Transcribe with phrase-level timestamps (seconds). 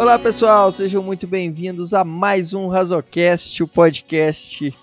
[0.00, 4.74] Olá pessoal, sejam muito bem-vindos a mais um Razocast, o podcast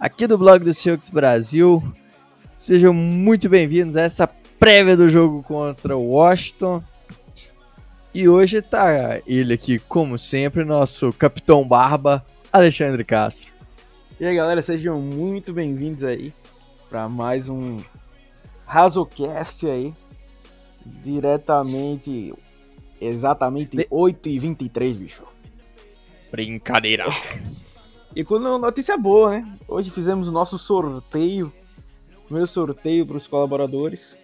[0.00, 1.82] aqui do blog do Seahawks Brasil.
[2.56, 4.26] Sejam muito bem-vindos a essa
[4.58, 6.82] prévia do jogo contra o Washington.
[8.14, 13.52] E hoje tá ele aqui, como sempre, nosso Capitão Barba, Alexandre Castro.
[14.18, 16.32] E aí galera, sejam muito bem-vindos aí
[16.88, 17.76] para mais um
[18.64, 19.92] Razocast aí,
[20.86, 22.32] diretamente,
[23.04, 25.22] exatamente De- 8h23, bicho.
[26.30, 27.06] Brincadeira.
[28.14, 29.54] E com notícia boa, né?
[29.66, 31.50] Hoje fizemos o nosso sorteio,
[32.26, 34.18] primeiro sorteio para os colaboradores.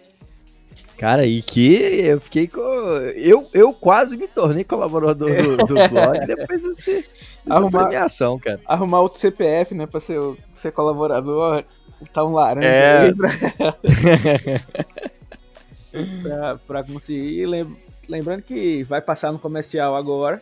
[0.95, 2.61] Cara, e que eu fiquei com.
[3.15, 7.07] Eu, eu quase me tornei colaborador do, do blog depois desse, dessa
[7.49, 8.61] Arrumar- premiação, cara.
[8.67, 10.19] Arrumar outro CPF, né, para ser,
[10.53, 11.63] ser colaborador,
[12.13, 12.99] tá um laranja É.
[13.07, 13.29] aí pra,
[16.21, 17.65] pra, pra conseguir.
[18.09, 20.41] Lembrando que vai passar no comercial agora.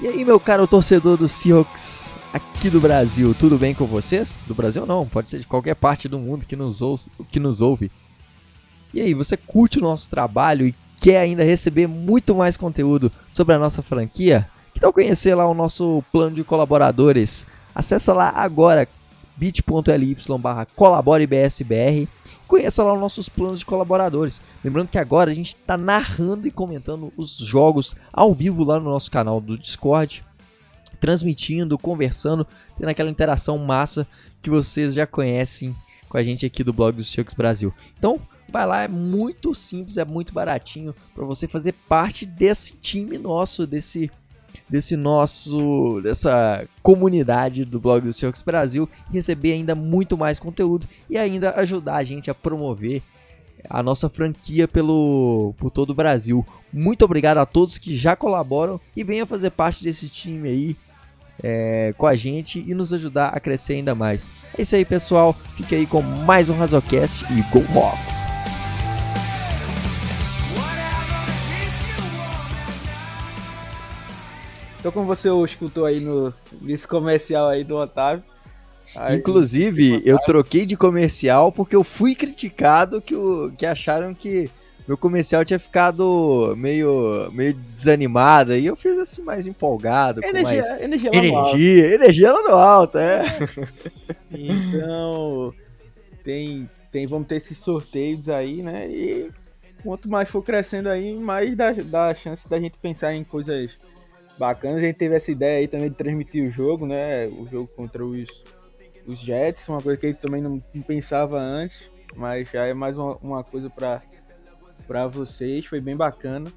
[0.00, 4.36] E aí, meu caro torcedor do Seahawks aqui do Brasil, tudo bem com vocês?
[4.48, 7.60] Do Brasil não, pode ser de qualquer parte do mundo que nos, ouça, que nos
[7.60, 7.88] ouve.
[8.92, 13.54] E aí, você curte o nosso trabalho e quer ainda receber muito mais conteúdo sobre
[13.54, 14.48] a nossa franquia?
[14.74, 17.46] Que tal conhecer lá o nosso plano de colaboradores?
[17.72, 18.88] Acesse lá agora
[19.36, 22.08] bit.ly barra colaborebsbr
[22.52, 24.42] Conheça lá os nossos planos de colaboradores.
[24.62, 28.90] Lembrando que agora a gente está narrando e comentando os jogos ao vivo lá no
[28.90, 30.22] nosso canal do Discord,
[31.00, 34.06] transmitindo, conversando, tendo aquela interação massa
[34.42, 35.74] que vocês já conhecem
[36.10, 37.72] com a gente aqui do blog do Seahawks Brasil.
[37.98, 43.16] Então, vai lá, é muito simples, é muito baratinho para você fazer parte desse time
[43.16, 44.10] nosso, desse
[44.72, 51.18] desse nosso dessa comunidade do blog do Seahawks Brasil, receber ainda muito mais conteúdo e
[51.18, 53.02] ainda ajudar a gente a promover
[53.68, 56.44] a nossa franquia pelo por todo o Brasil.
[56.72, 60.76] Muito obrigado a todos que já colaboram e venham fazer parte desse time aí
[61.42, 64.30] é, com a gente e nos ajudar a crescer ainda mais.
[64.56, 65.34] É isso aí, pessoal.
[65.54, 68.31] Fique aí com mais um Razocast e Go Hawks!
[74.82, 78.24] Então, como você escutou aí no, nesse comercial aí do Otávio.
[78.96, 84.50] aí- Inclusive, eu troquei de comercial porque eu fui criticado que, o, que acharam que
[84.88, 88.56] meu comercial tinha ficado meio, meio desanimado.
[88.56, 91.56] E eu fiz assim mais empolgado, com energia, mais energia, lá no alto.
[91.56, 91.94] energia.
[91.94, 93.22] Energia lá no alto, é.
[94.34, 95.54] Então,
[96.24, 98.88] tem, tem, vamos ter esses sorteios aí, né?
[98.90, 99.30] E
[99.84, 103.78] quanto mais for crescendo aí, mais dá, dá chance da gente pensar em coisas
[104.38, 104.78] bacanas.
[104.78, 107.26] A gente teve essa ideia aí também de transmitir o jogo, né?
[107.26, 108.44] O jogo contra os,
[109.06, 112.98] os Jets, uma coisa que a gente também não, pensava antes, mas já é mais
[112.98, 116.50] uma, uma coisa para vocês, foi bem bacana.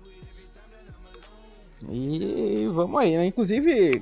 [1.89, 3.25] E vamos aí, né?
[3.25, 4.01] Inclusive,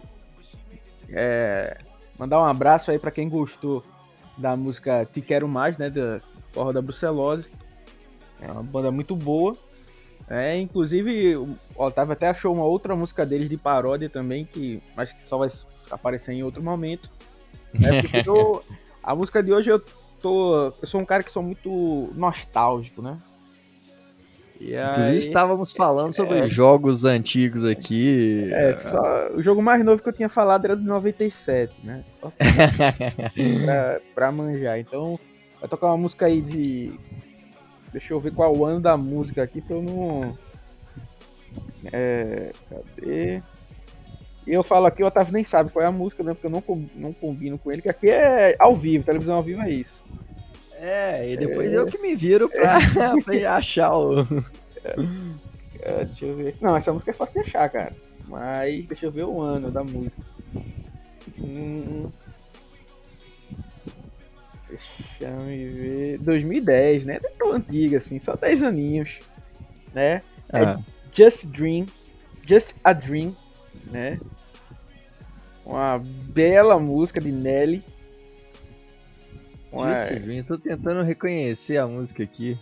[1.09, 1.77] é,
[2.17, 3.83] mandar um abraço aí para quem gostou
[4.37, 5.89] da música Te Quero Mais, né?
[5.89, 7.51] Da Forró da Brucelose.
[8.41, 9.57] É uma banda muito boa.
[10.29, 15.15] É, inclusive, o Otávio até achou uma outra música deles de paródia também, que acho
[15.15, 15.49] que só vai
[15.91, 17.09] aparecer em outro momento.
[17.75, 18.63] É, eu-
[19.03, 19.81] a música de hoje eu
[20.21, 20.67] tô.
[20.81, 23.17] Eu sou um cara que sou muito nostálgico, né?
[24.61, 26.47] E Inclusive, aí- estávamos falando sobre É.
[26.47, 28.49] jogos antigos aqui.
[28.53, 32.01] É, só, o jogo mais novo que eu tinha falado era do 97, né?
[32.05, 32.31] Só
[33.65, 34.79] pra, pra manjar.
[34.79, 35.19] Então,
[35.59, 36.93] vai tocar uma música aí de.
[37.93, 40.37] Deixa eu ver qual o ano da música aqui pra eu não.
[41.93, 42.51] É.
[42.69, 43.41] Cadê?
[44.45, 46.33] E eu falo aqui, o Otávio nem sabe qual é a música, né?
[46.33, 46.63] Porque eu não,
[46.95, 50.01] não combino com ele, que aqui é ao vivo, televisão ao vivo é isso.
[50.73, 52.77] É, e depois eu que me viro pra,
[53.23, 54.21] pra achar o.
[55.79, 56.55] É, deixa eu ver.
[56.59, 57.95] Não, essa música é fácil de achar, cara.
[58.27, 60.21] Mas deixa eu ver o ano da música.
[61.39, 62.09] Hum,
[64.77, 66.17] deixa eu me ver.
[66.19, 67.19] 2010, né?
[67.21, 69.19] Não é tão antiga assim, só 10 aninhos.
[69.93, 70.21] Né?
[70.51, 70.79] Ah,
[71.11, 71.85] Just Dream.
[72.45, 73.35] Just a Dream,
[73.89, 74.19] né?
[75.65, 77.83] Uma bela música de Nelly.
[79.71, 82.57] Uma- Just Dream, tô tentando reconhecer a música aqui.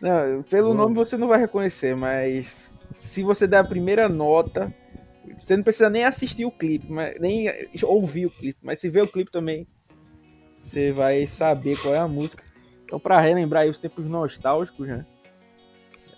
[0.00, 4.72] Não, pelo nome você não vai reconhecer, mas se você der a primeira nota,
[5.38, 7.46] você não precisa nem assistir o clipe, mas, nem
[7.82, 9.66] ouvir o clipe, mas se ver o clipe também,
[10.64, 12.42] você vai saber qual é a música.
[12.84, 15.04] Então, pra relembrar os tempos nostálgicos, né?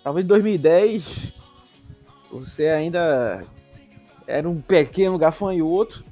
[0.03, 1.33] Talvez em 2010
[2.31, 3.43] você ainda
[4.25, 6.03] era um pequeno gafanhoto.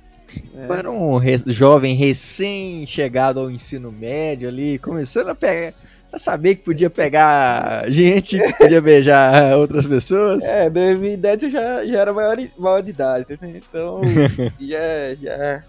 [0.54, 0.68] né?
[0.70, 5.74] Era um re- jovem recém-chegado ao ensino médio ali, começando a pegar.
[6.18, 10.44] saber que podia pegar gente, que podia beijar outras pessoas.
[10.46, 14.02] É, 2010 eu já, já era maior, maior de idade, então
[14.60, 15.64] já, já.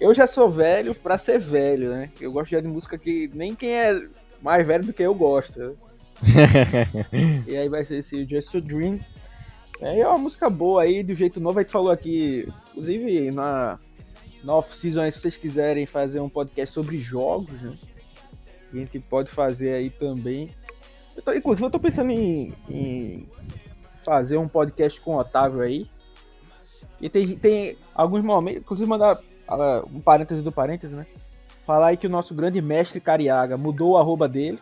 [0.00, 2.10] Eu já sou velho pra ser velho, né?
[2.20, 4.02] Eu gosto de música que nem quem é
[4.42, 5.74] mais velho do que eu gosta.
[7.46, 9.00] E aí vai ser esse Just a Dream.
[9.80, 11.58] É, é uma música boa aí, do jeito novo.
[11.58, 13.78] A gente falou aqui, inclusive na,
[14.42, 17.74] na off-season, se vocês quiserem fazer um podcast sobre jogos, né?
[18.72, 20.50] A gente pode fazer aí também.
[21.14, 23.28] Eu tô, inclusive, eu tô pensando em, em
[24.04, 25.86] fazer um podcast com o Otávio aí.
[27.00, 29.18] E tem, tem alguns momentos, inclusive mandar
[29.92, 31.06] um parêntese do parêntese, né?
[31.64, 34.58] Falar aí que o nosso grande mestre Cariaga mudou o arroba dele.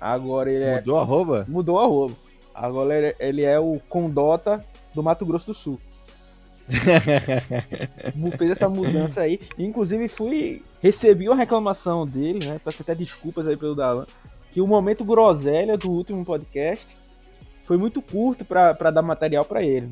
[0.00, 0.76] Agora ele é.
[0.76, 1.46] Mudou o arroba?
[1.48, 2.14] Mudou o arroba.
[2.54, 4.64] Agora ele, ele é o Condota
[4.94, 5.80] do Mato Grosso do Sul.
[8.36, 9.40] fez essa mudança aí.
[9.58, 12.60] Inclusive fui recebi uma reclamação dele, né?
[12.64, 14.06] Peço até desculpas aí pelo Dalan,
[14.52, 16.96] que o momento groselha do último podcast
[17.64, 19.90] foi muito curto para dar material para ele.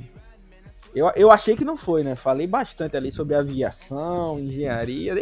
[0.96, 2.16] Eu, eu achei que não foi, né?
[2.16, 5.14] Falei bastante ali sobre aviação, engenharia,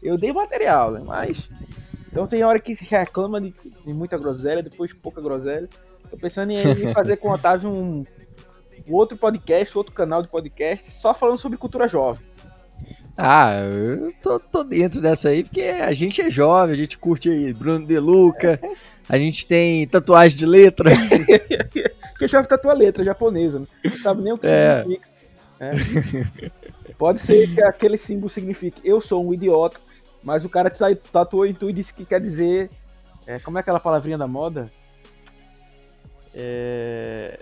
[0.00, 1.02] eu dei material, né?
[1.04, 1.50] Mas
[2.06, 3.52] então tem hora que se reclama de,
[3.84, 5.68] de muita groselha, depois pouca groselha.
[6.08, 8.04] Tô pensando em fazer com o Otávio um
[8.88, 12.24] outro podcast, outro canal de podcast, só falando sobre cultura jovem.
[13.16, 17.28] Ah, eu tô, tô dentro dessa aí, porque a gente é jovem, a gente curte
[17.28, 18.60] aí Bruno De Luca,
[19.08, 20.92] a gente tem tatuagem de letra.
[22.18, 23.66] que jovem tatua letra japonesa, né?
[23.84, 24.80] não sabe nem o que é.
[24.80, 25.08] significa.
[25.60, 25.72] É.
[26.96, 29.80] Pode ser que aquele símbolo signifique eu sou um idiota,
[30.22, 30.70] mas o cara
[31.12, 32.70] tatuou em tu e disse que quer dizer.
[33.26, 34.70] É, como é aquela palavrinha da moda?
[36.34, 37.38] É,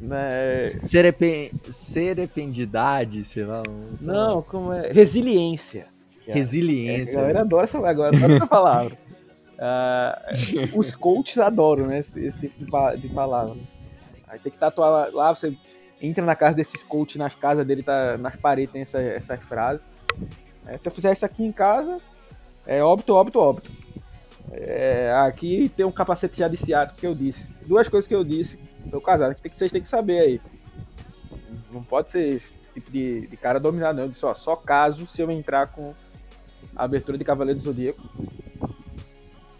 [0.00, 0.70] né?
[0.82, 1.50] Serepen...
[1.70, 3.62] Serependidade, sei lá.
[4.00, 4.92] Não, como é?
[4.92, 5.86] Resiliência.
[6.26, 7.16] Resiliência.
[7.16, 8.98] É, a galera adora essa, agora, adora essa palavra.
[9.64, 11.98] Uh, os coaches adoram, né?
[12.00, 13.56] Esse, esse tipo de, de, palavra.
[14.28, 15.56] Aí tem que tatuar lá, você
[16.02, 19.82] entra na casa desses coaches, nas casas dele, tá, nas paredes tem essa, essas frases.
[20.66, 21.98] É, se eu fizer isso aqui em casa,
[22.66, 23.70] é óbito, óbito, óbito.
[24.52, 27.50] É, aqui tem um capacete já de Seattle que eu disse.
[27.66, 28.58] Duas coisas que eu disse
[28.90, 30.40] tô casado, que, tem que vocês têm que saber aí.
[31.72, 34.04] Não pode ser esse tipo de, de cara dominado, não.
[34.04, 35.94] Eu disse, ó, só caso se eu entrar com
[36.76, 38.02] a abertura de Cavaleiro do Zodíaco.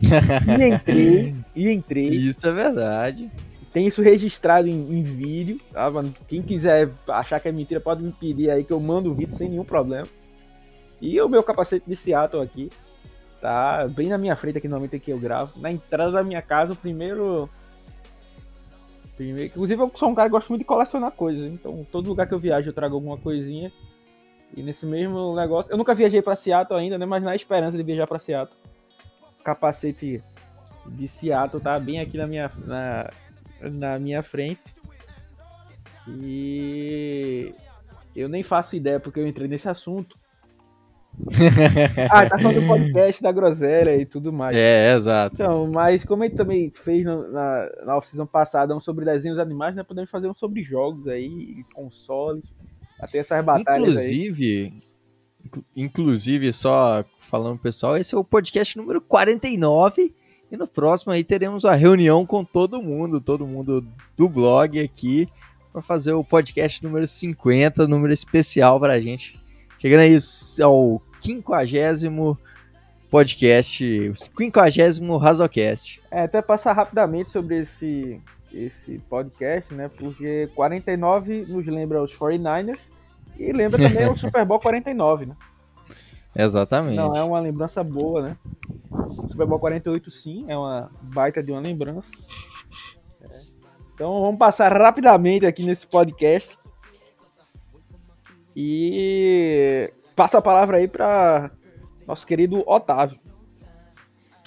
[0.05, 2.09] E entrei, e entrei.
[2.09, 3.31] Isso é verdade.
[3.73, 6.15] Tem isso registrado em, em vídeo, tá, mano?
[6.29, 9.35] Quem quiser achar que é mentira, pode me pedir aí que eu mando o vídeo
[9.35, 10.07] sem nenhum problema.
[11.01, 12.71] E o meu capacete de Seattle aqui,
[13.41, 15.61] tá bem na minha frente aqui no momento que eu gravo.
[15.61, 17.51] Na entrada da minha casa, o primeiro
[19.17, 21.53] Primeiro, inclusive, eu sou um cara que gosta muito de colecionar coisas.
[21.53, 23.73] Então, todo lugar que eu viajo, eu trago alguma coisinha.
[24.57, 25.73] E nesse mesmo negócio.
[25.73, 27.07] Eu nunca viajei para Seattle ainda, né?
[27.07, 28.57] Mas na esperança de viajar para Seattle.
[29.45, 30.23] Capacete
[30.87, 33.11] de Seattle tá bem aqui na minha, na,
[33.61, 34.75] na minha frente.
[36.09, 37.55] E
[38.15, 40.19] eu nem faço ideia porque eu entrei nesse assunto.
[42.11, 44.57] ah, tá falando do podcast da Groselha e tudo mais.
[44.57, 45.35] É, exato.
[45.35, 49.77] Então, mas como ele também fez no, na, na off-season passada um sobre desenhos animais,
[49.77, 49.85] né?
[49.85, 52.45] Podemos fazer um sobre jogos aí, consoles,
[52.99, 55.63] até essas batalhas Inclusive, aí.
[55.77, 57.05] inclusive, só
[57.35, 60.15] falando pessoal, esse é o podcast número 49
[60.53, 63.85] e no próximo aí teremos uma reunião com todo mundo, todo mundo
[64.17, 65.29] do blog aqui,
[65.73, 69.37] para fazer o podcast número 50, número especial pra gente
[69.81, 70.17] Chegando aí
[70.63, 72.39] ao quinquagésimo
[73.11, 76.01] podcast, quinquagésimo Razocast.
[76.13, 78.21] É, até passar rapidamente sobre esse,
[78.53, 79.91] esse podcast, né?
[79.99, 82.89] Porque 49 nos lembra os 49ers
[83.37, 85.37] e lembra também o Super Bowl 49, né?
[86.35, 86.97] Exatamente.
[86.97, 88.37] Não, é uma lembrança boa, né?
[89.29, 92.11] Super Bowl 48 sim, é uma baita de uma lembrança.
[93.23, 93.41] É.
[93.95, 96.57] Então vamos passar rapidamente aqui nesse podcast
[98.57, 101.51] e passa a palavra aí para
[102.07, 103.19] nosso querido Otávio.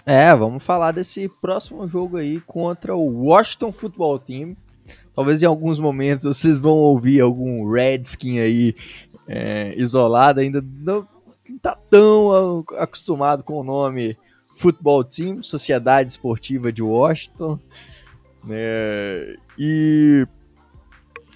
[0.05, 4.55] É, vamos falar desse próximo jogo aí contra o Washington Football Team.
[5.13, 8.75] Talvez em alguns momentos vocês vão ouvir algum Redskin aí
[9.27, 11.05] é, isolado, ainda não,
[11.49, 14.17] não tá tão acostumado com o nome
[14.57, 17.59] Football Team, Sociedade Esportiva de Washington.
[18.43, 19.35] Né?
[19.57, 20.27] E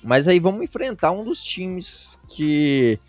[0.04, 3.00] mas aí vamos enfrentar um dos times que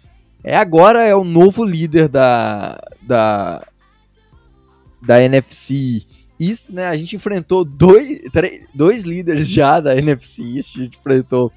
[0.45, 3.67] é agora é o novo líder da, da,
[5.01, 6.03] da NFC
[6.39, 6.89] East, né?
[6.89, 10.77] A gente enfrentou dois, três, dois líderes já da NFC East.
[10.77, 11.53] A gente enfrentou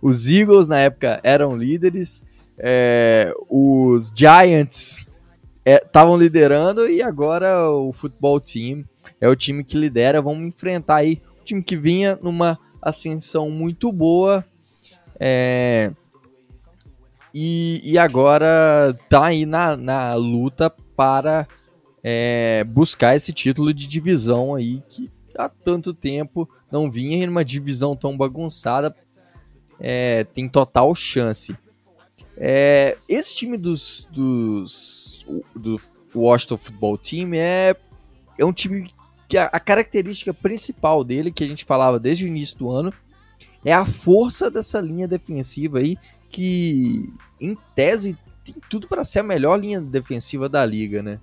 [0.00, 2.24] os Eagles, na época eram líderes,
[2.64, 5.08] é, os Giants
[5.66, 8.84] estavam é, liderando e agora o futebol team
[9.20, 10.22] é o time que lidera.
[10.22, 14.44] Vamos enfrentar aí o time que vinha numa ascensão muito boa.
[15.18, 15.92] É,
[17.34, 21.48] e, e agora tá aí na, na luta para
[22.02, 27.44] é, buscar esse título de divisão aí que há tanto tempo não vinha em uma
[27.44, 28.94] divisão tão bagunçada.
[29.80, 31.56] É, tem total chance.
[32.36, 35.80] É, esse time dos, dos do
[36.14, 37.76] Washington Football Team é,
[38.38, 38.92] é um time
[39.28, 42.92] que a, a, característica principal dele, que a gente falava desde o início do ano,
[43.64, 45.96] é a força dessa linha defensiva aí,
[46.28, 51.20] que em tese tem tudo para ser a melhor linha defensiva da liga, né?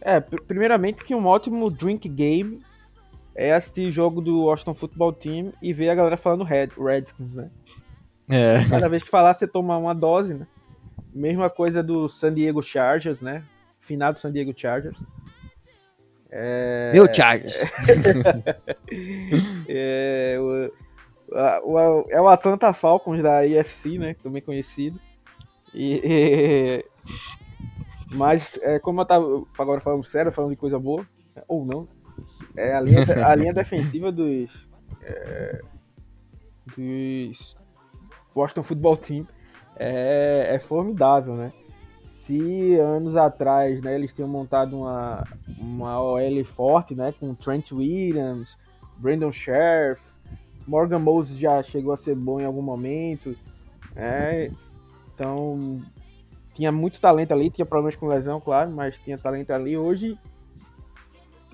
[0.00, 2.60] É, primeiramente que um ótimo drink game
[3.34, 7.50] é assistir jogo do Washington Football Team e ver a galera falando Red, Redskins, né?
[8.30, 8.64] É.
[8.68, 10.46] Cada vez que falar, você toma uma dose, né?
[11.12, 13.42] Mesma coisa do San Diego Chargers, né?
[13.80, 14.98] Final do San Diego Chargers.
[16.30, 16.92] É...
[16.92, 17.58] Meu Chargers!
[19.68, 20.72] é, o,
[21.64, 24.14] o, é o Atlanta Falcons da IFC, né?
[24.22, 25.00] Também conhecido.
[25.74, 26.84] E, e...
[28.12, 31.06] Mas, é, como eu tava agora falando sério, falando de coisa boa,
[31.48, 31.88] ou não,
[32.56, 34.68] é a linha, a linha defensiva dos,
[35.02, 35.60] é,
[36.76, 37.56] dos
[38.34, 39.26] Washington Football Team
[39.76, 41.52] é, é formidável, né?
[42.04, 45.22] Se anos atrás, né, eles tinham montado uma,
[45.58, 48.58] uma OL forte, né, com Trent Williams,
[48.96, 50.02] Brandon Sheriff,
[50.66, 53.36] Morgan Moses já chegou a ser bom em algum momento,
[53.94, 54.50] né?
[55.14, 55.80] Então,
[56.54, 59.76] tinha muito talento ali, tinha problemas com lesão, claro, mas tinha talento ali.
[59.76, 60.18] Hoje,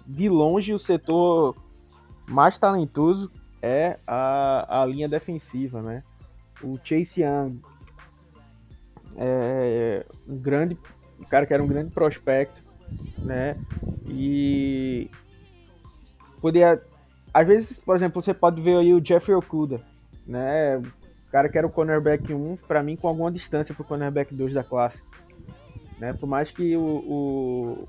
[0.07, 1.57] de longe, o setor
[2.29, 3.31] mais talentoso
[3.63, 6.03] é a, a linha defensiva, né?
[6.63, 7.61] O Chase Young,
[9.17, 10.79] é, um grande,
[11.19, 12.63] um cara que era um grande prospecto,
[13.19, 13.57] né?
[14.07, 15.11] E
[16.41, 16.83] podia,
[17.33, 19.81] às vezes, por exemplo, você pode ver aí o Jeffrey Okuda,
[20.27, 20.79] né?
[20.79, 24.55] O cara que era o cornerback 1, para mim com alguma distância pro cornerback 2
[24.55, 25.03] da classe,
[25.99, 26.13] né?
[26.13, 27.89] Por mais que o, o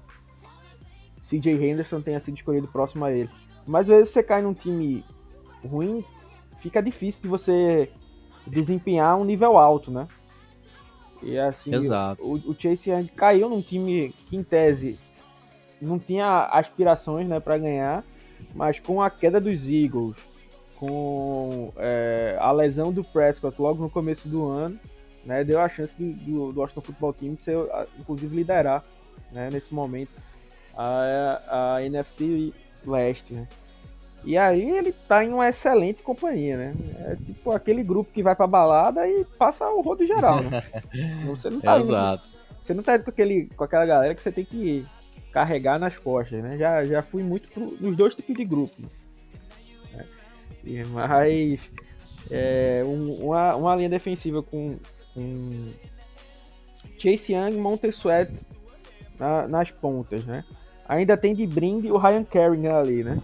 [1.21, 3.29] CJ Henderson tenha sido escolhido próximo a ele.
[3.65, 5.03] Mas às vezes você cai num time
[5.63, 6.03] ruim,
[6.55, 7.91] fica difícil de você
[8.49, 10.07] desempenhar um nível alto, né?
[11.21, 12.23] E assim, Exato.
[12.23, 14.99] O, o Chase Young caiu num time que, em tese,
[15.81, 18.03] não tinha aspirações né, para ganhar,
[18.53, 20.27] mas com a queda dos Eagles,
[20.75, 24.79] com é, a lesão do Prescott logo no começo do ano,
[25.25, 27.57] né, deu a chance do, do, do Austin Football Team de ser,
[27.99, 28.83] inclusive, liderar
[29.31, 30.21] né, nesse momento
[30.75, 32.53] a, a NFC
[32.85, 33.33] Leste.
[33.33, 33.47] Né?
[34.23, 36.75] E aí ele tá em uma excelente companhia, né?
[36.99, 40.61] É tipo aquele grupo que vai pra balada e passa o rodo geral, né?
[41.27, 42.27] Você não tá Exato.
[42.27, 44.85] Indo, você não tá indo com, aquele, com aquela galera que você tem que
[45.31, 46.57] carregar nas costas, né?
[46.57, 48.75] Já, já fui muito pro, nos dois tipos de grupo.
[49.93, 50.05] Né?
[50.65, 51.71] É, mas
[52.29, 54.75] é, um, uma, uma linha defensiva com,
[55.13, 55.71] com
[56.97, 58.31] Chase Young e Montesuet
[59.17, 60.43] na, nas pontas, né?
[60.89, 63.21] Ainda tem de brinde o Ryan Kerrigan ali, né?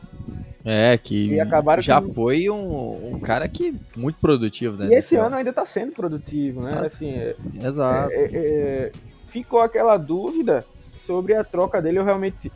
[0.65, 1.35] É, que
[1.79, 2.13] já com...
[2.13, 4.87] foi um, um, cara que muito produtivo, né?
[4.87, 6.77] E esse ano ainda está sendo produtivo, né?
[6.77, 8.11] Ah, assim, é, exato.
[8.13, 8.91] É, é, é,
[9.27, 10.65] ficou aquela dúvida
[11.05, 11.99] sobre a troca dele.
[11.99, 12.49] Eu realmente.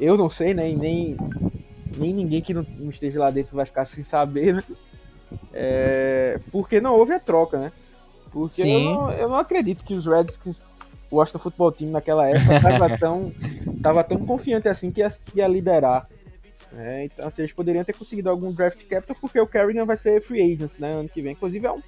[0.00, 0.70] Eu não sei, né?
[0.70, 1.16] E nem,
[1.98, 4.64] nem ninguém que não, esteja lá dentro vai ficar sem saber, né?
[5.52, 7.72] É, porque não houve a troca, né?
[8.32, 10.62] Porque eu não, eu não acredito que os Redskins
[11.10, 13.32] o Washington Football Team naquela época estava tão,
[13.82, 16.06] tava tão confiante assim que ia, que ia liderar
[16.78, 20.20] é, então, assim, eles poderiam ter conseguido algum draft capital, porque o Kerrigan vai ser
[20.20, 21.32] free agent, né, ano que vem.
[21.32, 21.82] Inclusive, é um,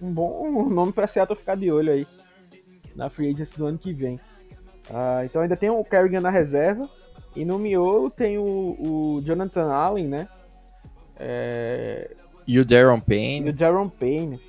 [0.00, 2.06] um bom nome para Seattle ficar de olho aí
[2.96, 4.18] na free agency do ano que vem.
[4.90, 6.88] Ah, então, ainda tem o Kerrigan na reserva.
[7.36, 10.28] E no miolo tem o, o Jonathan Allen, né?
[11.18, 12.14] É...
[12.46, 13.46] E o Darren Payne.
[13.46, 14.40] E o Darren Payne.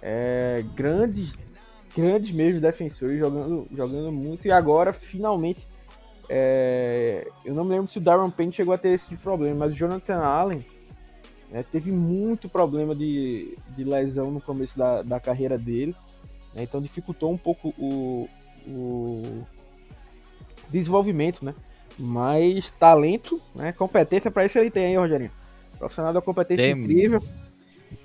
[0.00, 1.36] É, grandes,
[1.94, 4.46] grandes mesmo defensores jogando, jogando muito.
[4.46, 5.68] E agora, finalmente,
[6.32, 9.72] é, eu não me lembro se o Darren Payne chegou a ter esse problema, mas
[9.72, 10.64] o Jonathan Allen
[11.50, 15.92] né, teve muito problema de, de lesão no começo da, da carreira dele.
[16.54, 18.28] Né, então dificultou um pouco o,
[18.64, 19.44] o
[20.68, 21.52] desenvolvimento, né?
[21.98, 23.72] Mas talento, né?
[23.72, 25.32] Competência para isso ele tem aí, Rogerinho.
[25.80, 26.80] Profissional da competência tem.
[26.80, 27.18] incrível.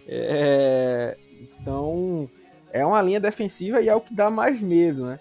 [0.08, 1.16] É,
[1.62, 2.28] então
[2.74, 5.20] é uma linha defensiva e é o que dá mais medo, né?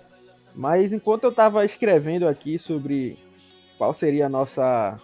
[0.54, 3.18] Mas enquanto eu estava escrevendo aqui sobre
[3.76, 5.00] qual seria a nossa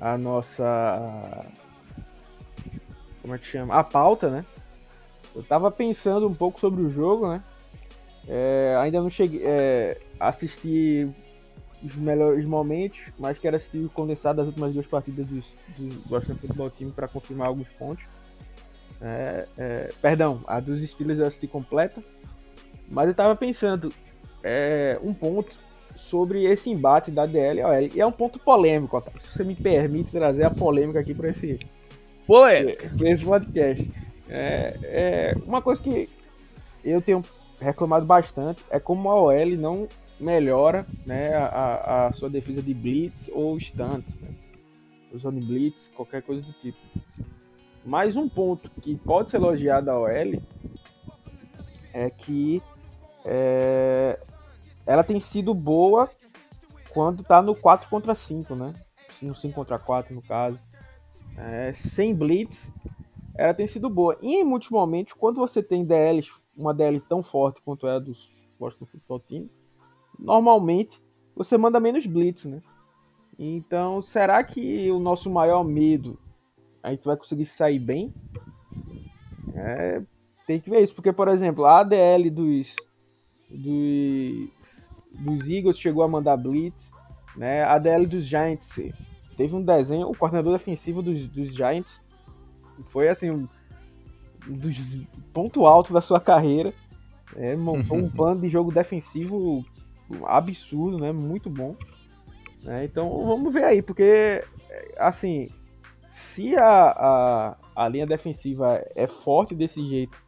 [0.00, 1.46] a nossa
[3.22, 3.74] como é que chama?
[3.74, 4.44] A pauta, né?
[5.34, 7.42] Eu estava pensando um pouco sobre o jogo, né?
[8.28, 9.42] É, ainda não cheguei.
[9.44, 11.12] É, assistir
[11.82, 15.42] os melhores momentos, mas quero assistir o condensado das últimas duas partidas do,
[15.76, 18.04] do Washington Football Team para confirmar alguns pontos.
[19.00, 22.02] É, é, perdão, a dos Steelers eu assisti completa,
[22.88, 23.92] mas eu tava pensando
[24.46, 25.58] é, um ponto
[25.96, 27.90] sobre esse embate da DL e OL.
[27.96, 29.20] E é um ponto polêmico, Otávio.
[29.20, 31.58] Se você me permite trazer a polêmica aqui para esse,
[32.96, 33.90] pra esse podcast.
[34.28, 36.08] É, é, uma coisa que
[36.84, 37.24] eu tenho
[37.60, 39.88] reclamado bastante é como a OL não
[40.20, 44.28] melhora né, a, a sua defesa de blitz ou stunts, né?
[45.12, 46.78] usando blitz, qualquer coisa do tipo.
[47.84, 50.42] Mais um ponto que pode ser elogiado da OL
[51.92, 52.62] é que
[53.24, 54.18] é,
[54.86, 56.10] ela tem sido boa
[56.90, 58.72] quando tá no 4 contra 5, né?
[59.20, 60.58] No 5 contra 4, no caso.
[61.36, 62.72] É, sem blitz,
[63.34, 64.16] ela tem sido boa.
[64.22, 67.98] E em muitos momentos, quando você tem DLs, uma DL tão forte quanto é a
[67.98, 69.50] dos Boston Football Team,
[70.18, 71.02] normalmente
[71.34, 72.62] você manda menos blitz, né?
[73.38, 76.18] Então, será que o nosso maior medo
[76.82, 78.14] a gente vai conseguir sair bem?
[79.54, 80.02] É,
[80.46, 82.76] tem que ver isso, porque, por exemplo, a ADL dos,
[83.50, 86.92] dos, dos Eagles chegou a mandar blitz,
[87.36, 87.62] né?
[87.62, 88.80] A ADL dos Giants
[89.36, 92.02] teve um desenho, o coordenador defensivo dos, dos Giants
[92.88, 93.48] foi assim, um
[94.46, 94.76] dos
[95.32, 96.72] ponto alto da sua carreira.
[97.34, 99.64] É, montou um plano de jogo defensivo
[100.24, 101.12] absurdo, né?
[101.12, 101.76] Muito bom.
[102.66, 104.44] É, então vamos ver aí, porque
[104.96, 105.48] assim,
[106.10, 110.25] se a, a, a linha defensiva é forte desse jeito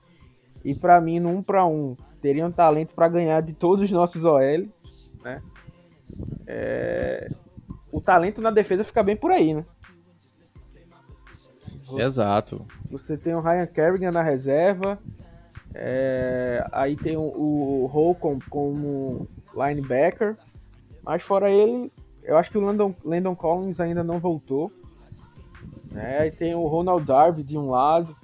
[0.65, 4.25] e para mim no 1 para 1 teriam talento para ganhar de todos os nossos
[4.25, 4.69] OL,
[5.23, 5.43] né?
[6.47, 7.29] É,
[7.93, 9.65] o talento na defesa fica bem por aí, né?
[11.97, 12.67] Exato.
[12.91, 14.99] Você tem o Ryan Kerrigan na reserva,
[15.75, 20.37] é, aí tem o, o Holcomb como linebacker,
[21.03, 24.71] mas fora ele, eu acho que o Landon, Landon Collins ainda não voltou.
[25.91, 26.19] Né?
[26.19, 28.15] Aí tem o Ronald Darby de um lado,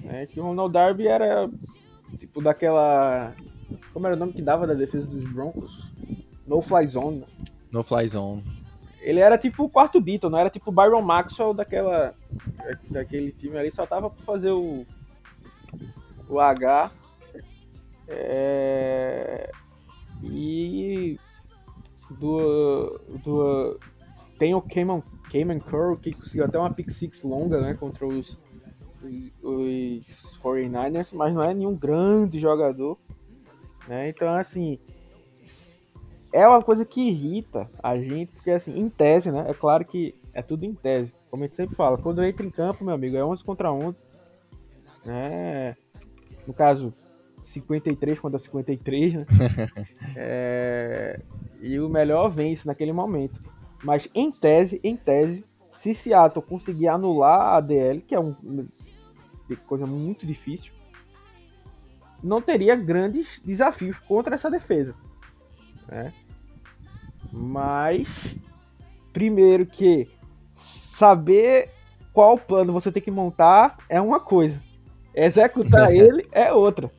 [0.00, 0.26] né?
[0.26, 1.50] que o Ronald Darby era
[2.18, 3.34] tipo daquela.
[3.92, 5.90] Como era o nome que dava da defesa dos Broncos?
[6.46, 7.24] No Fly Zone.
[7.70, 8.44] No Fly Zone.
[9.00, 12.14] Ele era tipo o quarto Beatle, não era tipo o Byron Maxwell daquela,
[12.88, 14.86] daquele time ali, só tava pra fazer o,
[16.28, 16.92] o H.
[18.06, 19.50] É,
[20.22, 21.18] e
[22.10, 23.80] do, do
[24.38, 28.38] tem o Cayman, Cayman Curl que conseguiu até uma pick six longa, né, contra os,
[29.02, 32.98] os, os 49ers, mas não é nenhum grande jogador,
[33.88, 34.08] né?
[34.08, 34.78] Então assim,
[36.32, 39.44] é uma coisa que irrita a gente, porque assim, em tese, né?
[39.48, 41.98] É claro que é tudo em tese, como a gente sempre fala.
[41.98, 44.04] Quando entra em campo, meu amigo, é 11 contra 11,
[45.04, 45.76] né?
[46.46, 46.92] No caso,
[47.38, 49.26] 53 contra 53, né?
[50.16, 51.20] é,
[51.60, 53.42] e o melhor vence naquele momento.
[53.84, 58.20] Mas em tese, em tese, se Seattle conseguir anular a DL, que é
[59.56, 60.72] coisa muito difícil,
[62.22, 64.94] não teria grandes desafios contra essa defesa.
[65.88, 66.12] Né?
[67.32, 68.36] Mas,
[69.12, 70.08] primeiro que
[70.52, 71.70] saber
[72.12, 74.60] qual plano você tem que montar é uma coisa.
[75.14, 76.90] Executar ele é outra.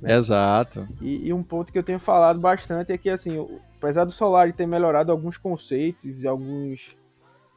[0.00, 0.14] Né?
[0.16, 0.88] Exato.
[1.00, 3.46] E, e, um ponto que eu tenho falado bastante é que, assim,
[3.76, 6.96] apesar do Solari ter melhorado alguns conceitos e alguns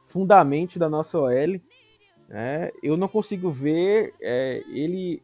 [0.06, 1.60] fundamentos da nossa OL,
[2.32, 5.22] né, eu não consigo ver é, ele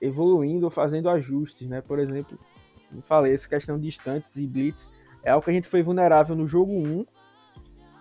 [0.00, 1.80] evoluindo, fazendo ajustes, né?
[1.80, 2.38] Por exemplo,
[2.88, 4.88] como falei, essa questão de instantes e blitz
[5.24, 7.04] é algo que a gente foi vulnerável no jogo 1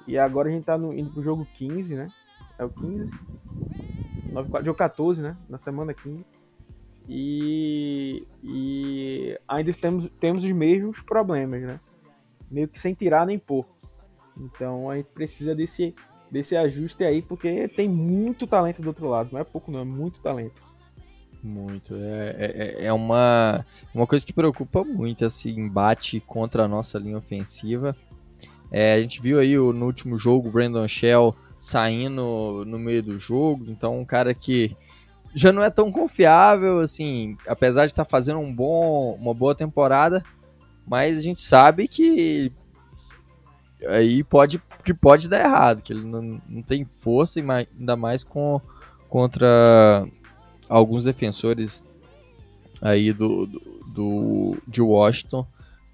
[0.07, 2.09] e agora a gente tá no, indo pro jogo 15, né?
[2.57, 3.11] É o 15?
[4.31, 5.35] 9, jogo 14, né?
[5.49, 6.23] Na semana 15.
[7.07, 11.79] E, e ainda temos, temos os mesmos problemas, né?
[12.49, 13.65] Meio que sem tirar nem pôr.
[14.37, 15.95] Então a gente precisa desse,
[16.31, 19.29] desse ajuste aí, porque tem muito talento do outro lado.
[19.31, 20.63] Não é pouco, não, é muito talento.
[21.41, 21.95] Muito.
[21.95, 27.17] É, é, é uma, uma coisa que preocupa muito esse embate contra a nossa linha
[27.17, 27.95] ofensiva.
[28.71, 33.17] É, a gente viu aí no último jogo o Brandon Shell saindo no meio do
[33.17, 34.75] jogo, então um cara que
[35.33, 39.53] já não é tão confiável, assim, apesar de estar tá fazendo um bom, uma boa
[39.53, 40.23] temporada,
[40.87, 42.51] mas a gente sabe que
[43.87, 48.61] aí pode que pode dar errado, que ele não, não tem força, ainda mais com,
[49.09, 50.07] contra
[50.67, 51.83] alguns defensores
[52.81, 55.45] aí do, do, do, de Washington.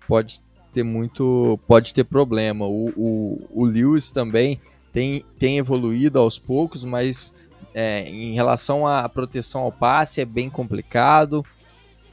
[0.07, 0.39] Pode
[0.71, 2.65] ter muito pode ter problema.
[2.65, 4.61] O, o, o Lewis também
[4.93, 7.33] tem, tem evoluído aos poucos mas
[7.73, 11.43] é, em relação à proteção ao passe é bem complicado.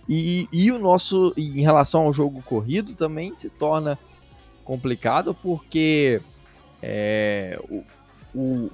[0.08, 3.96] E, e o nosso, em relação ao jogo corrido, também se torna
[4.64, 6.20] complicado porque
[6.82, 7.84] é, o,
[8.34, 8.70] o,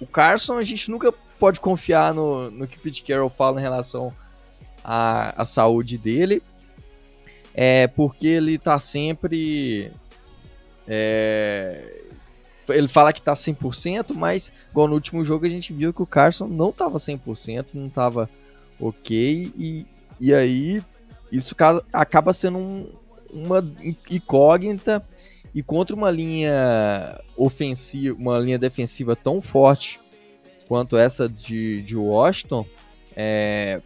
[0.00, 4.12] o, Carson a gente nunca pode confiar no, no que Pete Carroll fala em relação
[4.82, 6.42] à, à saúde dele,
[7.54, 9.92] é porque ele tá sempre.
[10.86, 12.02] É,
[12.68, 16.06] ele fala que tá 100%, mas igual no último jogo a gente viu que o
[16.06, 18.28] Carson não tava 100%, não tava
[18.78, 19.86] ok, e,
[20.20, 20.82] e aí
[21.32, 21.54] isso
[21.92, 22.92] acaba sendo um,
[23.32, 23.64] uma
[24.10, 25.06] incógnita
[25.54, 30.00] e contra uma linha ofensiva, uma linha defensiva tão forte
[30.66, 32.64] quanto essa de, de Washington,
[33.16, 33.80] é,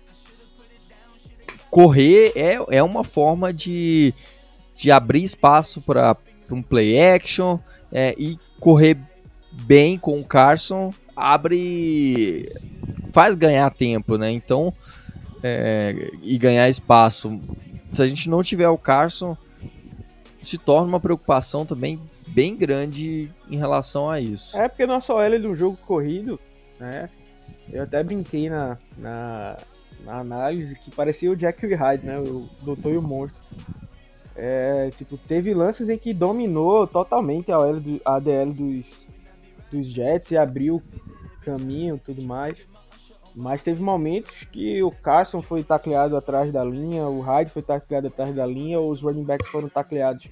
[1.71, 4.13] correr é, é uma forma de,
[4.75, 6.17] de abrir espaço para
[6.51, 7.57] um play action
[7.93, 8.99] é, e correr
[9.53, 12.51] bem com o Carson abre
[13.13, 14.31] faz ganhar tempo, né?
[14.31, 14.73] Então
[15.43, 17.41] é, e ganhar espaço.
[17.93, 19.37] Se a gente não tiver o Carson,
[20.43, 24.57] se torna uma preocupação também bem grande em relação a isso.
[24.59, 26.41] É porque nosso OL de um jogo corrido,
[26.81, 27.09] né?
[27.71, 29.57] Eu até brinquei na, na,
[30.05, 32.19] na análise que parecia o Jack Hyde, né?
[32.19, 33.43] O Doutor e o Monstro.
[34.35, 39.07] É, tipo, teve lances em que dominou totalmente a, OL do, a ADL dos,
[39.71, 40.83] dos Jets e abriu
[41.45, 42.67] caminho tudo mais.
[43.35, 48.09] Mas teve momentos que o Carson foi tacleado atrás da linha, o Hyde foi tacleado
[48.09, 50.29] atrás da linha, os running backs foram tacleados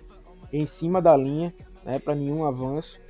[0.52, 3.00] em cima da linha, né, para nenhum avanço.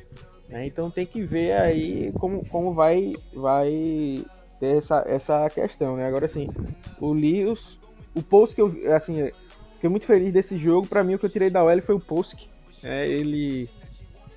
[0.48, 4.24] Né, então tem que ver aí como, como vai, vai
[4.60, 5.96] ter essa, essa questão.
[5.96, 6.06] Né?
[6.06, 6.46] Agora sim,
[7.00, 7.80] o Lewis,
[8.14, 9.30] o post que eu assim,
[9.74, 10.86] fiquei muito feliz desse jogo.
[10.86, 12.48] Para mim o que eu tirei da OL foi o post.
[12.82, 13.68] É, ele,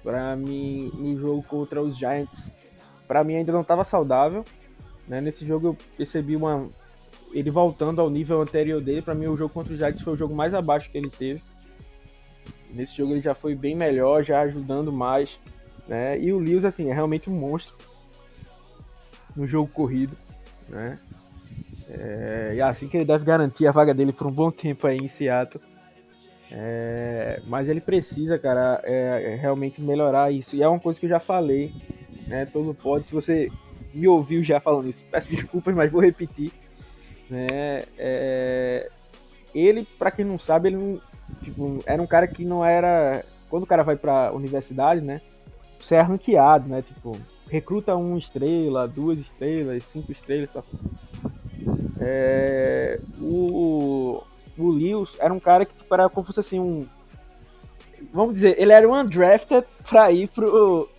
[0.04, 2.54] para mim, no jogo contra os Giants,
[3.08, 4.44] para mim ainda não estava saudável.
[5.08, 5.22] Né?
[5.22, 6.68] Nesse jogo eu percebi uma
[7.34, 9.02] ele voltando ao nível anterior dele.
[9.02, 11.42] Para mim, o jogo contra o Giants foi o jogo mais abaixo que ele teve.
[12.72, 15.40] Nesse jogo ele já foi bem melhor, já ajudando mais.
[15.88, 16.20] Né?
[16.20, 17.76] E o Lewis, assim, é realmente um monstro
[19.36, 20.16] no jogo corrido.
[20.70, 21.00] Né?
[21.90, 24.88] É, e é assim que ele deve garantir a vaga dele por um bom tempo
[24.88, 25.64] aí em Seattle.
[26.52, 30.56] É, mas ele precisa, cara, é, é realmente melhorar isso.
[30.56, 31.74] E é uma coisa que eu já falei,
[32.28, 32.46] né?
[32.46, 33.08] Todo pode.
[33.08, 33.50] Se você
[33.94, 35.04] me ouviu já falando isso.
[35.12, 36.52] Peço desculpas, mas vou repetir.
[37.30, 37.84] Né?
[37.98, 38.90] É...
[39.54, 41.02] Ele, para quem não sabe, ele não,
[41.42, 43.24] tipo, era um cara que não era.
[43.50, 45.22] Quando o cara vai pra universidade, né?
[45.80, 46.82] Você é ranqueado, né?
[46.82, 47.16] Tipo,
[47.50, 50.50] recruta uma estrela, duas estrelas, cinco estrelas.
[50.50, 50.64] Tá?
[52.00, 53.00] É...
[53.22, 54.24] O,
[54.58, 56.88] o Lewis era um cara que tipo, era como se fosse assim um.
[58.12, 60.90] Vamos dizer, ele era um undrafted pra ir pro,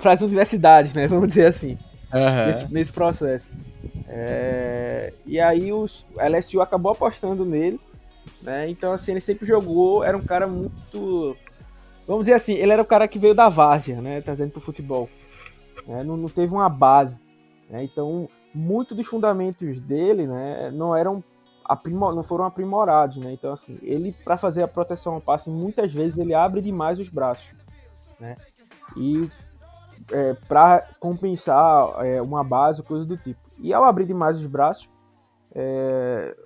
[0.00, 1.06] pras universidades, né?
[1.06, 1.78] Vamos dizer assim
[2.12, 2.46] uhum.
[2.46, 3.52] nesse, nesse, processo.
[4.08, 5.70] É, e aí
[6.18, 7.78] a LSU acabou apostando nele,
[8.42, 8.68] né?
[8.68, 11.36] Então assim, ele sempre jogou, era um cara muito.
[12.06, 14.20] Vamos dizer assim, ele era o cara que veio da várzea, né?
[14.20, 15.08] Trazendo pro futebol.
[15.86, 17.20] Né, não, não, teve uma base.
[17.68, 17.84] Né?
[17.84, 21.22] Então, muito dos fundamentos dele, né, não eram
[21.64, 23.32] aprimor, não foram aprimorados, né?
[23.32, 27.08] Então, assim, ele para fazer a proteção ao passe, muitas vezes ele abre demais os
[27.08, 27.48] braços,
[28.18, 28.34] né?
[28.96, 29.30] E
[30.10, 33.40] é, para compensar é, uma base, coisa do tipo.
[33.58, 34.88] E ao abrir demais os braços,
[35.54, 36.36] é,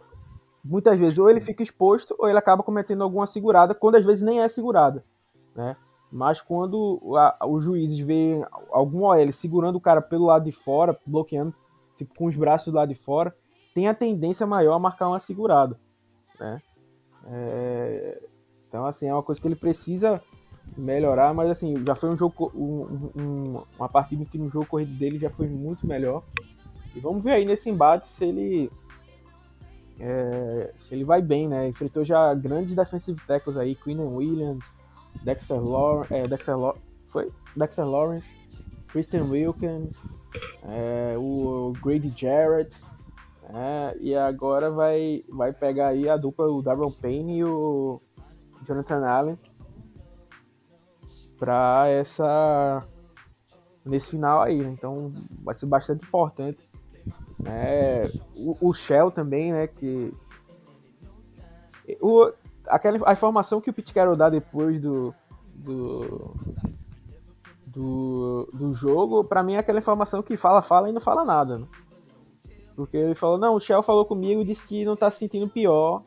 [0.65, 4.23] muitas vezes ou ele fica exposto ou ele acaba cometendo alguma segurada, quando às vezes
[4.23, 5.05] nem é segurada,
[5.55, 5.77] né?
[6.11, 7.01] Mas quando
[7.49, 11.53] os juízes veem algum OL segurando o cara pelo lado de fora, bloqueando,
[11.97, 13.35] tipo com os braços do lado de fora,
[13.75, 15.79] tem a tendência maior a marcar uma segurada,
[16.39, 16.63] né?
[17.27, 18.23] É,
[18.69, 20.23] então, assim, é uma coisa que ele precisa
[20.77, 24.93] melhorar, mas assim, já foi um jogo, um, um, uma partida que no jogo corrido
[24.93, 26.23] dele já foi muito melhor.
[26.95, 28.71] E vamos ver aí nesse embate se ele
[30.01, 31.69] é, se ele vai bem, né?
[31.69, 34.65] Enfrentou já grandes defensive tackles aí, Quinn Williams,
[35.23, 38.37] Dexter Lawrence, é, Dexter Lo foi Dexter Lawrence,
[38.89, 40.05] Christian Wilkins,
[40.65, 42.81] é, o Grady Jarrett,
[43.51, 48.01] é, e agora vai vai pegar aí a dupla o Darren Payne e o
[48.67, 49.39] Jonathan Allen
[51.45, 52.83] para essa
[53.85, 54.71] nesse final aí, né?
[54.71, 56.67] então vai ser bastante importante.
[57.39, 58.05] Né?
[58.35, 59.67] O, o Shell também, né?
[59.67, 60.11] Que
[62.01, 62.33] o,
[62.67, 65.15] aquela a informação que o Pete Carroll dá depois do
[65.55, 66.35] do,
[67.67, 71.59] do, do jogo, para mim é aquela informação que fala, fala e não fala nada.
[71.59, 71.67] Né?
[72.75, 75.49] Porque ele falou, não, o Shell falou comigo e disse que não tá se sentindo
[75.49, 76.03] pior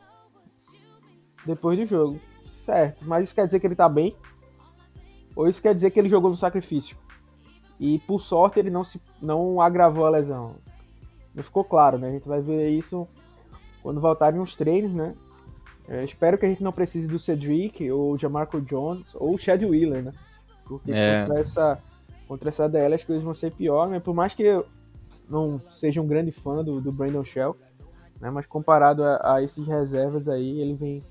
[1.46, 2.20] depois do jogo.
[2.44, 4.16] Certo, mas isso quer dizer que ele tá bem?
[5.38, 6.96] Ou isso quer dizer que ele jogou no sacrifício?
[7.78, 10.56] E por sorte ele não se não agravou a lesão.
[11.32, 12.08] Não ficou claro, né?
[12.08, 13.06] A gente vai ver isso
[13.80, 15.14] quando voltarem os treinos, né?
[15.86, 19.62] É, espero que a gente não precise do Cedric, ou Jamarco Jones, ou o Chad
[19.62, 20.12] Wheeler, né?
[20.64, 21.20] Porque é.
[21.20, 21.82] contra, essa,
[22.26, 24.00] contra essa DL as coisas vão ser pior, né?
[24.00, 24.66] Por mais que eu
[25.30, 27.56] não seja um grande fã do, do Brandon Shell,
[28.20, 28.28] né?
[28.28, 31.04] Mas comparado a, a esses reservas aí, ele vem,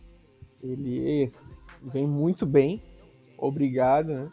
[0.61, 1.31] ele
[1.81, 2.83] vem muito bem,
[3.37, 4.31] obrigado, né?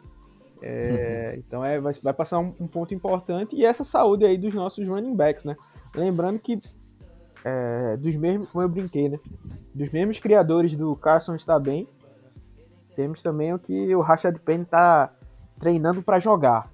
[0.61, 1.39] É, uhum.
[1.39, 4.87] Então é, vai, vai passar um, um, ponto importante e essa saúde aí dos nossos
[4.87, 5.55] running backs, né?
[5.93, 6.61] Lembrando que
[7.43, 9.19] é, dos mesmos, como eu brinquei, né?
[9.73, 11.87] Dos mesmos criadores do Carson está bem,
[12.95, 15.13] temos também o que o Rashad Penny está
[15.59, 16.71] treinando para jogar.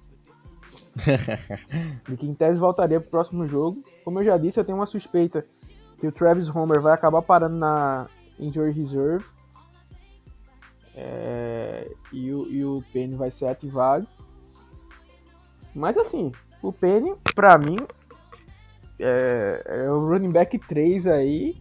[2.10, 3.76] e que em tese voltaria para o próximo jogo.
[4.04, 5.44] Como eu já disse, eu tenho uma suspeita
[5.98, 9.24] que o Travis Homer vai acabar parando na Injury Reserve.
[10.94, 14.06] É, e, o, e o Penny vai ser ativado.
[15.74, 16.30] Mas assim,
[16.62, 17.78] o Penny, pra mim,
[18.98, 21.56] é, é o running back 3 aí.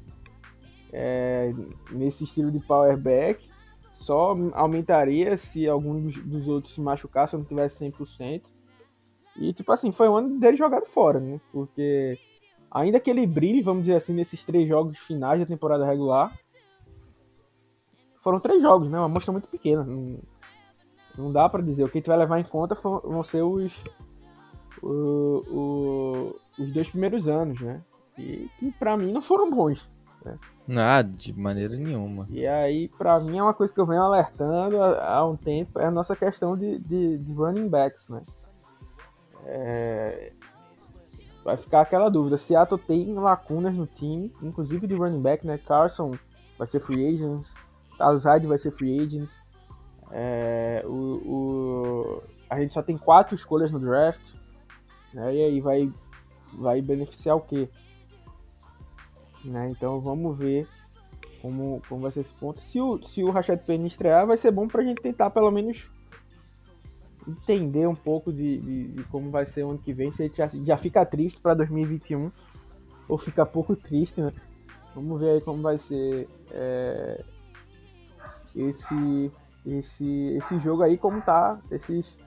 [0.93, 1.53] É,
[1.91, 3.49] nesse estilo de power back.
[3.93, 8.51] Só aumentaria se algum dos, outros se machucasse, não tivesse 100%.
[9.37, 11.39] E, tipo assim, foi um ano dele jogado fora, né?
[11.51, 12.17] Porque
[12.69, 16.37] ainda que ele brilhe, vamos dizer assim, nesses três jogos finais da temporada regular,
[18.21, 18.97] foram três jogos, né?
[18.97, 19.83] Uma amostra muito pequena.
[19.83, 20.19] Não,
[21.17, 21.83] não dá para dizer.
[21.83, 23.83] O que a gente vai levar em conta vão ser os,
[24.81, 27.81] o, o, os dois primeiros anos, né?
[28.17, 29.89] E que pra mim não foram bons.
[30.23, 30.37] Né?
[30.67, 32.27] Nada, de maneira nenhuma.
[32.29, 35.79] E aí, pra mim, é uma coisa que eu venho alertando há, há um tempo,
[35.79, 38.21] é a nossa questão de, de, de running backs, né?
[39.45, 40.31] É,
[41.43, 42.37] vai ficar aquela dúvida.
[42.37, 45.57] Seattle tem lacunas no time, inclusive de running back, né?
[45.57, 46.11] Carson
[46.57, 47.55] vai ser free agent,
[47.99, 49.29] Hyde vai ser free agent.
[50.11, 54.33] É, o, o, a gente só tem quatro escolhas no draft.
[55.13, 55.35] Né?
[55.35, 55.91] E aí vai,
[56.53, 57.69] vai beneficiar o quê?
[59.43, 59.69] Né?
[59.69, 60.67] Então vamos ver
[61.41, 62.61] como, como vai ser esse ponto.
[62.61, 65.89] Se o, se o Rashad Penny estrear, vai ser bom pra gente tentar pelo menos
[67.27, 70.25] entender um pouco de, de, de, como vai ser o ano que vem, se a
[70.25, 72.31] gente já, já fica triste para 2021
[73.07, 74.31] ou fica pouco triste, né?
[74.95, 77.23] Vamos ver aí como vai ser é,
[78.55, 79.31] esse,
[79.65, 82.17] esse, esse jogo aí, como tá esses,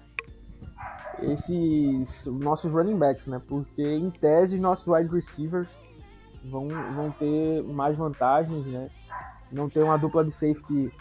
[1.20, 3.40] esses nossos running backs, né?
[3.46, 5.70] Porque em tese nossos wide receivers
[6.44, 8.90] vão, vão ter mais vantagens, né?
[9.50, 10.92] Não ter uma dupla de safety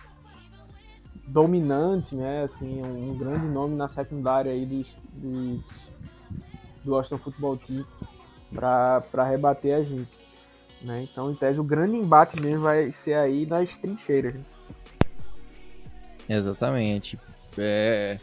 [1.27, 2.43] dominante, né?
[2.43, 5.63] Assim, um, grande nome na secundária aí dos, dos,
[6.83, 7.85] do Washington Football Team
[8.53, 10.17] para rebater a gente.
[10.81, 11.07] Né?
[11.09, 14.35] Então, em tese, o grande embate mesmo vai ser aí nas trincheiras.
[14.35, 14.43] Né?
[16.35, 17.17] Exatamente.
[17.57, 18.17] É...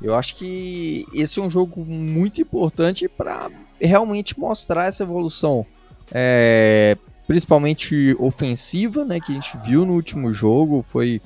[0.00, 5.66] Eu acho que esse é um jogo muito importante para realmente mostrar essa evolução,
[6.12, 6.96] é...
[7.26, 11.20] principalmente ofensiva, né, que a gente viu no último jogo, foi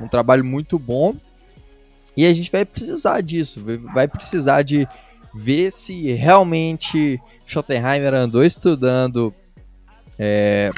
[0.00, 1.14] um trabalho muito bom.
[2.16, 3.60] E a gente vai precisar disso,
[3.92, 4.86] vai precisar de
[5.34, 9.34] ver se realmente Schottenheimer andou estudando
[10.16, 10.70] é,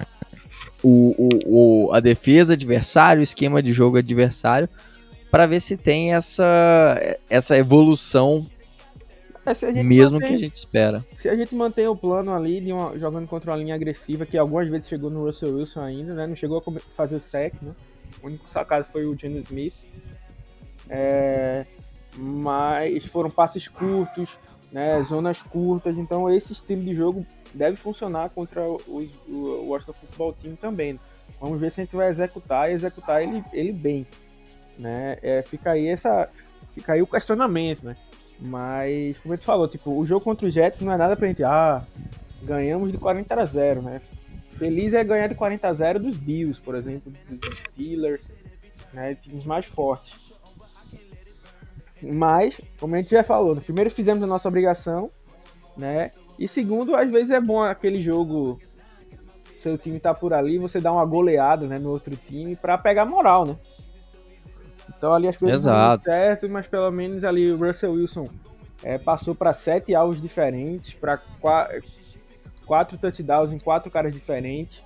[0.83, 4.69] o, o, o, a defesa adversário, o esquema de jogo adversário,
[5.31, 8.47] para ver se tem essa, essa evolução
[9.45, 11.07] é, mesmo mantém, que a gente espera.
[11.15, 14.37] Se a gente mantém o plano ali de uma, jogando contra uma linha agressiva, que
[14.37, 16.27] algumas vezes chegou no Russell Wilson ainda, né?
[16.27, 17.73] Não chegou a fazer o sec, né?
[18.23, 19.75] O único sacado foi o Geno Smith.
[20.89, 21.65] É,
[22.17, 24.39] mas foram passes curtos,
[24.73, 30.33] né, zonas curtas, então esse estilo de jogo deve funcionar contra o, o Washington Football
[30.35, 31.01] Team também.
[31.41, 34.07] Vamos ver se a gente vai executar e executar ele, ele bem.
[34.79, 35.19] Né?
[35.23, 36.29] É, fica, aí essa,
[36.75, 37.97] fica aí o questionamento, né?
[38.39, 41.27] Mas, como a gente falou, tipo, o jogo contra os Jets não é nada pra
[41.27, 41.83] gente, ah,
[42.43, 44.01] ganhamos de 40 a 0, né?
[44.53, 47.41] Feliz é ganhar de 40 a 0 dos Bills, por exemplo, dos
[47.71, 48.31] Steelers,
[48.93, 49.15] né?
[49.15, 50.15] Times mais fortes.
[52.03, 55.11] Mas, como a gente já falou, primeiro fizemos a nossa obrigação,
[55.77, 56.11] né?
[56.39, 58.59] E segundo, às vezes é bom aquele jogo,
[59.59, 63.07] seu time tá por ali, você dá uma goleada, né, no outro time para pegar
[63.07, 63.57] moral, né?
[64.97, 66.05] Então ali as coisas Exato.
[66.05, 68.29] certo, mas pelo menos ali o Russell Wilson
[68.83, 71.21] é, passou para sete alvos diferentes, para
[72.65, 74.85] quatro touchdowns em quatro caras diferentes.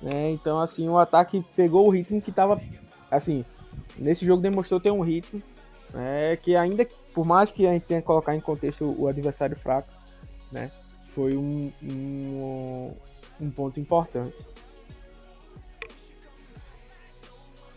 [0.00, 0.30] Né?
[0.30, 2.60] Então, assim, o ataque pegou o ritmo que estava.
[3.10, 3.44] Assim,
[3.98, 5.42] nesse jogo demonstrou ter um ritmo
[5.92, 6.36] né?
[6.36, 9.88] que, ainda por mais que a gente tenha que colocar em contexto o adversário fraco,
[10.50, 10.70] né?
[11.14, 12.94] foi um, um,
[13.40, 14.36] um ponto importante.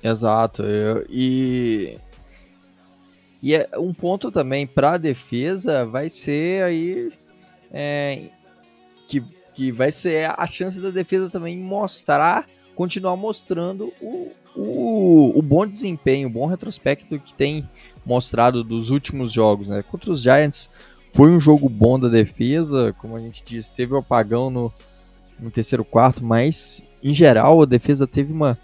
[0.01, 0.63] Exato.
[1.09, 1.97] e
[3.41, 7.11] e é um ponto também para a defesa vai ser aí
[7.71, 8.29] é,
[9.07, 9.21] que
[9.53, 15.67] que vai ser a chance da defesa também mostrar, continuar mostrando o, o, o bom
[15.67, 17.69] desempenho, o bom retrospecto que tem
[18.05, 19.83] mostrado dos últimos jogos, né?
[19.83, 20.69] Contra os Giants
[21.13, 24.73] foi um jogo bom da defesa, como a gente disse, teve o apagão no,
[25.39, 28.57] no terceiro quarto, mas em geral a defesa teve uma,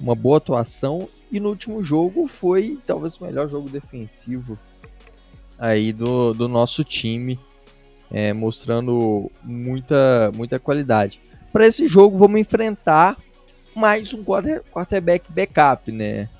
[0.00, 4.58] uma boa atuação e no último jogo foi talvez o melhor jogo defensivo
[5.58, 7.38] aí do, do nosso time,
[8.10, 11.20] é, mostrando muita, muita qualidade.
[11.52, 13.18] Para esse jogo vamos enfrentar
[13.76, 16.30] mais um quarterback backup, né?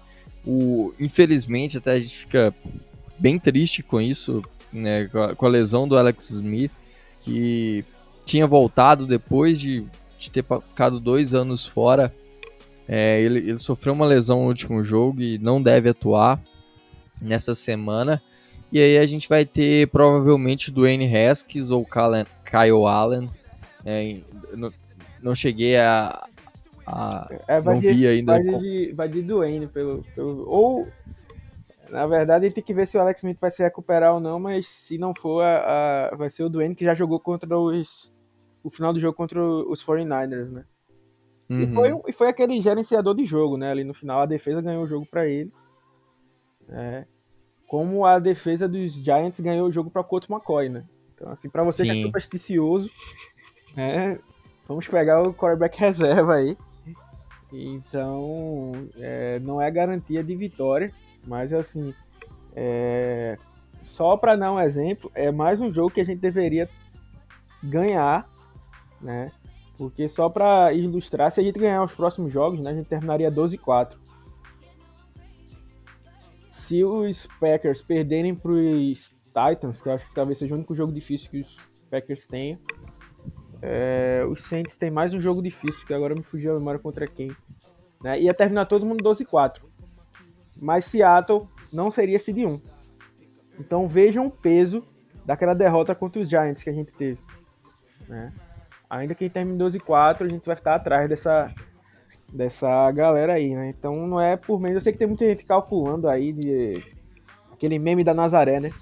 [0.46, 2.54] O, infelizmente até a gente fica
[3.18, 5.08] bem triste com isso, né?
[5.36, 6.72] Com a, lesão do Alex Smith,
[7.20, 7.84] que
[8.24, 9.84] tinha voltado depois de,
[10.18, 12.14] de ter ficado dois anos fora.
[12.88, 16.40] É, ele, ele sofreu uma lesão no último jogo e não deve atuar
[17.20, 18.20] nessa semana.
[18.72, 23.28] E aí a gente vai ter provavelmente Dwayne Haskins ou Kyle Allen.
[23.84, 24.18] É,
[24.54, 24.72] não,
[25.20, 26.24] não, cheguei a.
[26.86, 28.32] a é, não de, vi ainda.
[28.32, 30.88] Vai de, vai de Dwayne, pelo, pelo, ou
[31.90, 34.38] na verdade ele tem que ver se o Alex Smith vai se recuperar ou não,
[34.38, 38.12] mas se não for, a, a, vai ser o Dwayne que já jogou contra os.
[38.62, 40.64] O final do jogo contra os 49ers, né?
[41.48, 41.62] Uhum.
[41.62, 43.70] E, foi, e foi aquele gerenciador de jogo, né?
[43.70, 45.50] Ali no final a defesa ganhou o jogo para ele.
[46.68, 47.04] É
[47.70, 50.84] como a defesa dos Giants ganhou o jogo para Colt McCoy, né?
[51.14, 51.92] Então, assim, para você Sim.
[51.92, 52.90] que é supersticioso,
[53.76, 54.18] né,
[54.66, 56.58] vamos pegar o quarterback reserva aí.
[57.52, 60.92] Então, é, não é garantia de vitória,
[61.26, 61.94] mas assim,
[62.54, 63.36] é,
[63.82, 66.68] só para dar um exemplo, é mais um jogo que a gente deveria
[67.62, 68.28] ganhar,
[69.00, 69.32] né?
[69.76, 73.30] Porque só para ilustrar, se a gente ganhar os próximos jogos, né, a gente terminaria
[73.30, 73.96] 12-4
[76.50, 80.74] se os Packers perderem para os Titans, que eu acho que talvez seja o único
[80.74, 81.56] jogo difícil que os
[81.88, 82.58] Packers tenham,
[83.62, 87.06] é, os Saints têm mais um jogo difícil, que agora me fugiu a memória contra
[87.06, 87.30] quem.
[88.02, 88.20] Né?
[88.20, 89.62] Ia terminar todo mundo 12-4.
[90.60, 92.60] Mas Seattle não seria seed 1.
[93.58, 94.84] Então vejam o peso
[95.24, 97.18] daquela derrota contra os Giants que a gente teve.
[98.08, 98.32] Né?
[98.88, 101.54] Ainda que termine 12-4, a gente vai estar atrás dessa,
[102.32, 103.68] dessa galera aí, né?
[103.68, 104.76] Então não é por menos.
[104.76, 106.82] Eu sei que tem muita gente calculando aí de
[107.52, 108.72] aquele meme da Nazaré, né?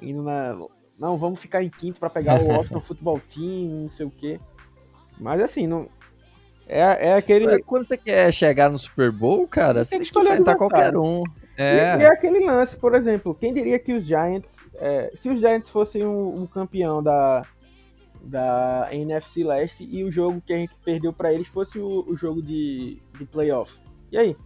[0.00, 0.58] Indo na.
[0.98, 4.40] Não, vamos ficar em quinto para pegar o Washington Football Team, não sei o quê.
[5.20, 5.88] Mas assim, não.
[6.68, 7.62] É, é aquele.
[7.62, 11.22] Quando você quer chegar no Super Bowl, cara, você tem que enfrentar qualquer um.
[11.56, 11.96] É.
[11.96, 14.66] E, e, é aquele lance, por exemplo, quem diria que os Giants.
[14.74, 17.42] É, se os Giants fossem o, o campeão da,
[18.20, 22.16] da NFC Leste e o jogo que a gente perdeu para eles fosse o, o,
[22.16, 23.78] jogo de, de playoff.
[24.10, 24.36] E aí?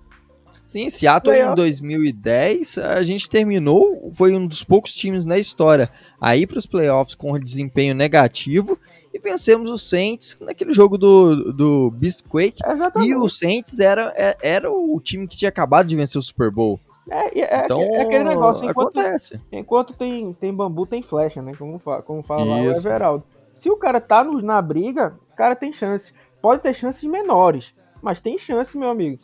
[0.66, 1.52] Sim, Seattle playoff.
[1.52, 6.66] em 2010 a gente terminou, foi um dos poucos times na história aí para os
[6.66, 8.78] playoffs com desempenho negativo
[9.12, 12.61] e vencemos o Saints naquele jogo do, do Bisquake
[13.05, 16.51] e o Saints era, é, era o time que tinha acabado de vencer o Super
[16.51, 16.79] Bowl.
[17.09, 19.40] É, é, então, é aquele negócio, enquanto, acontece.
[19.51, 21.53] enquanto tem, tem bambu, tem flecha, né?
[21.59, 23.25] Como, como fala lá o Everaldo.
[23.53, 26.14] Se o cara tá no, na briga, o cara tem chance.
[26.40, 29.18] Pode ter chances menores, mas tem chance, meu amigo.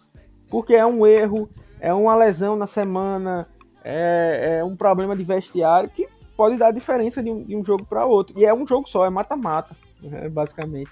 [0.51, 1.49] Porque é um erro,
[1.81, 3.49] é uma lesão na semana,
[3.85, 7.85] é, é um problema de vestiário que pode dar diferença de um, de um jogo
[7.85, 8.39] para outro.
[8.39, 10.91] E é um jogo só, é mata-mata, né, basicamente.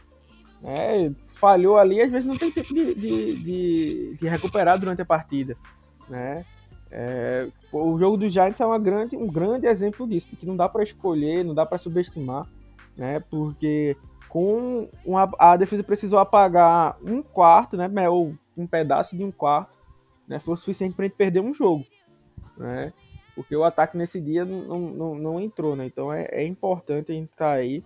[0.62, 5.04] É, falhou ali, às vezes não tem tempo de, de, de, de recuperar durante a
[5.04, 5.56] partida.
[6.08, 6.44] Né?
[6.90, 10.68] É, o jogo dos Giants é uma grande, um grande exemplo disso, que não dá
[10.68, 12.48] para escolher, não dá para subestimar
[12.96, 13.20] né?
[13.20, 13.96] Porque
[14.28, 18.08] com uma, a defesa precisou apagar um quarto, né?
[18.08, 19.76] Ou um pedaço de um quarto,
[20.26, 20.38] né?
[20.40, 21.84] Foi o suficiente para gente perder um jogo,
[22.56, 22.92] né?
[23.34, 25.86] Porque o ataque nesse dia não, não, não entrou, né?
[25.86, 27.84] Então é, é importante a gente estar tá aí.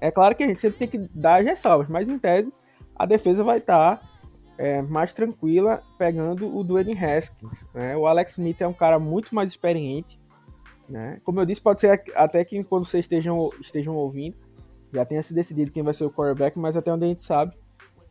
[0.00, 2.52] É claro que a gente sempre tem que dar as ressalvas, mas em tese
[2.96, 4.08] a defesa vai estar tá,
[4.56, 7.64] é, mais tranquila pegando o Dwayne Haskins.
[7.74, 7.96] Né?
[7.96, 10.18] O Alex Smith é um cara muito mais experiente,
[10.88, 11.20] né?
[11.22, 14.36] Como eu disse, pode ser até que quando vocês estejam, estejam ouvindo,
[14.92, 17.56] já tenha se decidido quem vai ser o quarterback, mas até onde a gente sabe,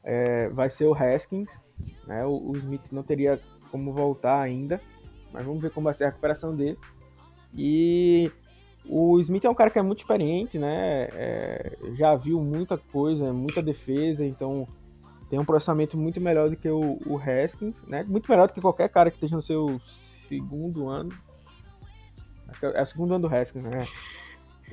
[0.03, 1.59] é, vai ser o Haskins.
[2.05, 2.25] Né?
[2.25, 3.39] O, o, Smith não teria
[3.71, 4.79] como voltar ainda,
[5.37, 6.77] mas vamos ver como vai ser a recuperação dele.
[7.53, 8.31] E
[8.83, 11.07] o Smith é um cara que é muito experiente, né?
[11.13, 14.67] É, já viu muita coisa, muita defesa, então
[15.29, 18.03] tem um processamento muito melhor do que o, o Haskins, né?
[18.03, 19.79] Muito melhor do que qualquer cara que esteja no seu
[20.17, 21.11] segundo ano
[22.61, 23.87] é o segundo ano do Haskins, né?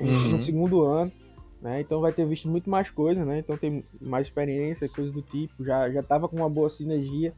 [0.01, 0.31] Uhum.
[0.31, 1.13] No segundo ano,
[1.61, 1.81] né?
[1.81, 3.39] Então vai ter visto muito mais coisas, né?
[3.39, 5.65] Então tem mais experiência, coisas do tipo.
[5.65, 7.35] Já, já tava com uma boa sinergia.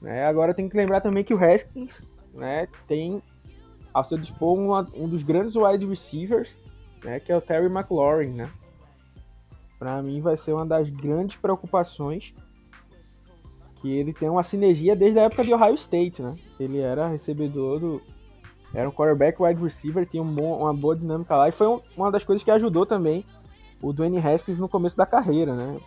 [0.00, 0.24] Né?
[0.24, 2.02] Agora tem que lembrar também que o Haskins,
[2.34, 2.68] né?
[2.86, 3.22] Tem
[3.92, 6.56] ao seu dispor uma, um dos grandes wide receivers,
[7.04, 7.20] né?
[7.20, 8.50] Que é o Terry McLaurin, né?
[9.82, 12.32] para mim vai ser uma das grandes preocupações
[13.74, 16.36] que ele tem uma sinergia desde a época de Ohio State, né?
[16.60, 18.02] Ele era recebedor do
[18.72, 21.80] era um quarterback wide receiver, tinha um bom, uma boa dinâmica lá e foi um,
[21.96, 23.26] uma das coisas que ajudou também
[23.82, 25.80] o Dwayne Haskins no começo da carreira, né?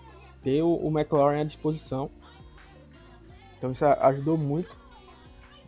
[0.44, 2.12] Ter o, o McLaurin à disposição.
[3.58, 4.78] Então isso ajudou muito.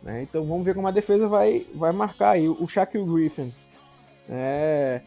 [0.02, 0.22] Né?
[0.22, 2.48] Então vamos ver como a defesa vai, vai marcar aí.
[2.48, 3.52] O Shaquille Griffin.
[4.28, 5.02] É...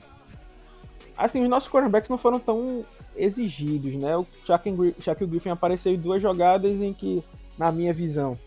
[1.17, 2.83] Assim, os nossos quarterbacks não foram tão
[3.15, 4.17] exigidos, né?
[4.17, 7.23] O Shaquille, Shaquille Griffin apareceu em duas jogadas em que,
[7.57, 8.37] na minha visão,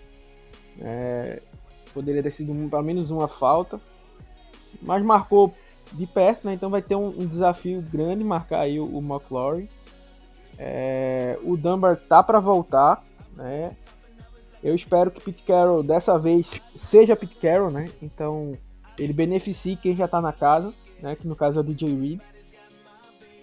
[0.80, 1.40] é...
[1.92, 3.80] poderia ter sido pelo menos uma falta.
[4.82, 5.54] Mas marcou
[5.92, 6.54] de perto, né?
[6.54, 9.68] Então vai ter um, um desafio grande marcar aí o, o McLaurin.
[10.58, 11.38] É...
[11.42, 13.02] O Dunbar tá para voltar,
[13.36, 13.76] né?
[14.64, 17.90] Eu espero que Pete Carroll dessa vez seja Pete Carroll, né?
[18.00, 18.52] Então
[18.98, 21.14] ele beneficie quem já tá na casa, né?
[21.14, 22.20] Que no caso é o DJ Reed.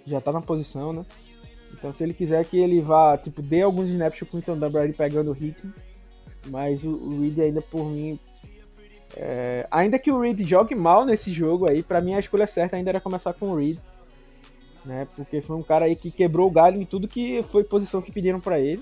[0.08, 1.06] Já tá na posição, né?
[1.72, 5.30] Então se ele quiser que ele vá, tipo, dê alguns snaps pro Clinton Dunbar pegando
[5.30, 5.72] o ritmo.
[6.48, 8.20] Mas o, o Reed ainda por mim.
[9.16, 9.68] É...
[9.70, 12.90] ainda que o Reed jogue mal nesse jogo aí, para mim a escolha certa ainda
[12.90, 13.78] era começar com o Reed.
[14.84, 15.08] Né?
[15.16, 18.12] Porque foi um cara aí que quebrou o galho em tudo que foi posição que
[18.12, 18.82] pediram para ele.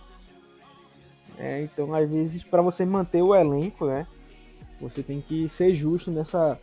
[1.40, 4.06] É, então, às vezes, para você manter o elenco, né,
[4.80, 6.60] você tem que ser justo nessa,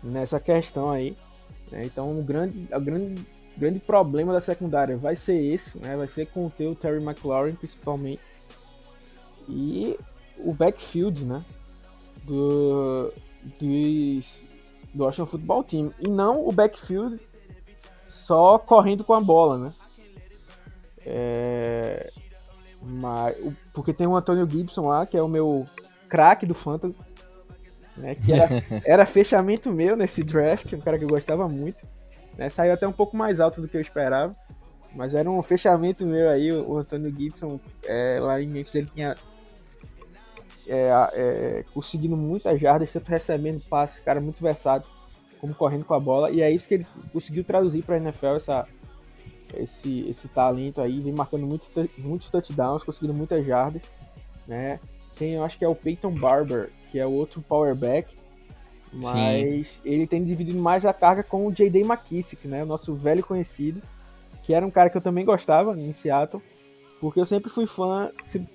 [0.00, 1.16] nessa questão aí.
[1.72, 1.84] Né?
[1.84, 3.26] Então, o grande, o grande,
[3.56, 8.22] grande problema da secundária vai ser esse, né, vai ser conter o Terry McLaurin, principalmente.
[9.48, 9.98] E
[10.38, 11.44] o backfield, né,
[12.22, 13.12] do,
[13.58, 14.42] dos,
[14.94, 15.92] do Washington Football Team.
[15.98, 17.20] E não o backfield
[18.06, 19.74] só correndo com a bola, né.
[21.04, 22.10] É,
[22.86, 23.36] mas,
[23.72, 25.66] porque tem o Antônio Gibson lá, que é o meu
[26.08, 27.00] craque do Fantasy.
[27.96, 28.48] Né, que era,
[28.84, 31.86] era, fechamento meu nesse draft, um cara que eu gostava muito.
[32.36, 34.32] Né, saiu até um pouco mais alto do que eu esperava.
[34.94, 39.16] Mas era um fechamento meu aí, o, Antônio Gibson, é, lá em Memphis, ele tinha
[40.68, 44.88] é, é, conseguindo muitas jardas, sempre recebendo passe, cara muito versátil,
[45.40, 46.30] como correndo com a bola.
[46.30, 48.66] E é isso que ele conseguiu traduzir para a NFL, essa,
[49.58, 53.82] esse, esse talento aí, vem marcando muitos, muitos touchdowns, conseguindo muitas jardas,
[54.46, 54.80] né?
[55.16, 58.14] Tem, eu acho que é o Peyton Barber, que é o outro powerback,
[58.92, 59.80] mas Sim.
[59.84, 61.80] ele tem dividido mais a carga com o J.D.
[61.80, 62.62] McKissick, né?
[62.62, 63.80] O nosso velho conhecido,
[64.42, 66.42] que era um cara que eu também gostava em Seattle,
[67.00, 68.10] porque eu sempre fui fã,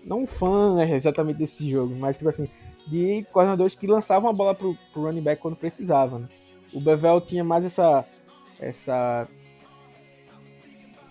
[0.05, 2.47] não fã né, exatamente desse jogo, mas tipo assim,
[2.87, 6.27] de coordenadores que lançavam a bola pro, pro running back quando precisava, né?
[6.73, 8.05] O Bevel tinha mais essa
[8.59, 9.27] essa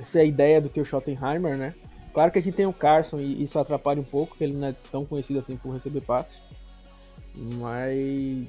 [0.00, 1.74] essa é a ideia do que o Schottenheimer, né?
[2.12, 4.68] Claro que a gente tem o Carson e isso atrapalha um pouco, que ele não
[4.68, 6.38] é tão conhecido assim por receber passe.
[7.34, 8.48] Mas.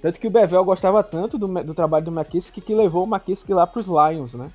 [0.00, 3.52] Tanto que o Bevel gostava tanto do, do trabalho do McKissick que levou o McKissick
[3.52, 4.50] lá pros Lions, né?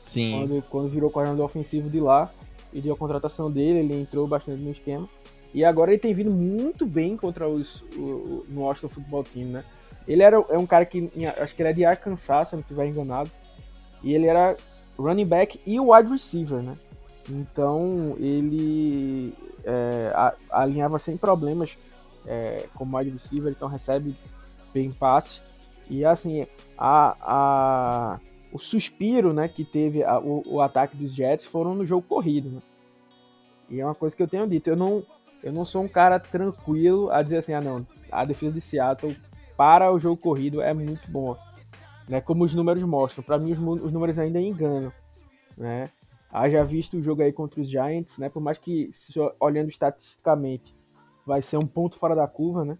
[0.00, 0.32] Sim.
[0.32, 2.32] Quando, quando virou coordenador ofensivo de lá,
[2.72, 5.08] e deu a contratação dele, ele entrou bastante no esquema.
[5.54, 9.64] E agora ele tem vindo muito bem contra os o, no Washington Football Team, né?
[10.08, 12.62] Ele era é um cara que acho que ele é de Arkansas, se eu não
[12.62, 13.30] estiver enganado.
[14.02, 14.56] E ele era
[15.02, 16.74] running back e o wide receiver, né?
[17.28, 19.34] Então ele
[19.64, 20.12] é,
[20.50, 21.76] alinhava sem problemas
[22.26, 24.16] é, como wide receiver, então recebe
[24.72, 25.40] bem passe.
[25.90, 26.46] E assim,
[26.78, 28.20] a, a,
[28.52, 32.50] o suspiro né, que teve a, o, o, ataque dos Jets foram no jogo corrido.
[32.50, 32.62] Né?
[33.68, 35.04] E é uma coisa que eu tenho dito, eu não,
[35.42, 39.16] eu não sou um cara tranquilo a dizer assim, ah não, a defesa de Seattle
[39.56, 41.38] para o jogo corrido é muito boa
[42.08, 42.20] né?
[42.20, 43.24] Como os números mostram.
[43.24, 44.92] Para mim, os, os, números ainda enganam,
[45.56, 45.90] né?
[46.30, 48.28] Haja visto o jogo aí contra os Giants, né?
[48.28, 48.90] Por mais que,
[49.38, 50.74] olhando estatisticamente,
[51.26, 52.78] vai ser um ponto fora da curva, né?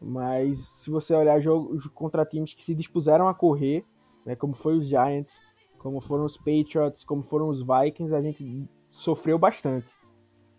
[0.00, 3.84] Mas se você olhar jogos contra times que se dispuseram a correr,
[4.26, 4.34] né?
[4.34, 5.40] Como foi os Giants,
[5.78, 9.94] como foram os Patriots, como foram os Vikings, a gente sofreu bastante,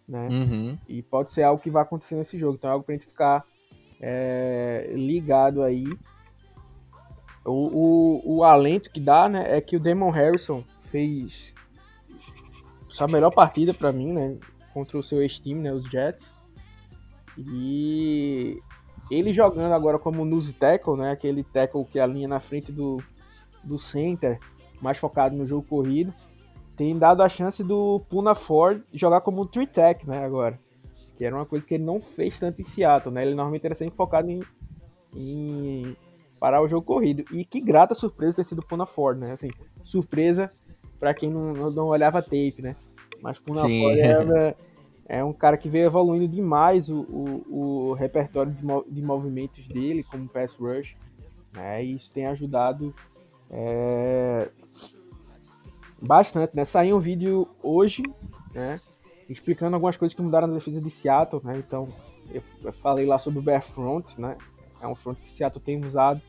[0.07, 0.27] né?
[0.29, 0.77] Uhum.
[0.87, 2.55] E pode ser algo que vai acontecer nesse jogo.
[2.55, 3.43] Então é algo pra gente ficar
[3.99, 5.85] é, ligado aí
[7.45, 11.53] o, o, o, alento que dá, né, é que o Damon Harrison fez
[12.87, 14.37] sua melhor partida para mim, né,
[14.73, 16.33] contra o seu ex-time, né, os Jets.
[17.37, 18.59] E
[19.09, 23.01] ele jogando agora como nose tackle, né, aquele tackle que alinha na frente do,
[23.63, 24.39] do center,
[24.81, 26.13] mais focado no jogo corrido,
[26.75, 30.59] tem dado a chance do Puna Ford jogar como three tech, né, agora.
[31.15, 33.23] Que era uma coisa que ele não fez tanto em Seattle, né?
[33.23, 34.41] Ele normalmente era sempre focado em,
[35.15, 35.95] em
[36.41, 37.23] parar o jogo corrido.
[37.31, 39.31] E que grata surpresa ter sido Puna Ford, né?
[39.31, 39.51] Assim,
[39.83, 40.51] surpresa
[40.99, 42.75] para quem não, não olhava tape, né?
[43.21, 43.79] Mas Puna Sim.
[43.79, 44.57] Ford era,
[45.07, 50.03] é um cara que veio evoluindo demais o, o, o repertório de, de, movimentos dele
[50.03, 50.97] como pass rush,
[51.53, 51.85] né?
[51.85, 52.91] E isso tem ajudado
[53.51, 54.49] é,
[56.01, 56.65] bastante, né?
[56.65, 58.01] Saiu um vídeo hoje,
[58.51, 58.79] né?
[59.29, 61.59] Explicando algumas coisas que mudaram na defesa de Seattle, né?
[61.59, 61.87] Então,
[62.31, 64.35] eu, eu falei lá sobre o Bear Front, né?
[64.81, 66.19] É um front que Seattle tem usado,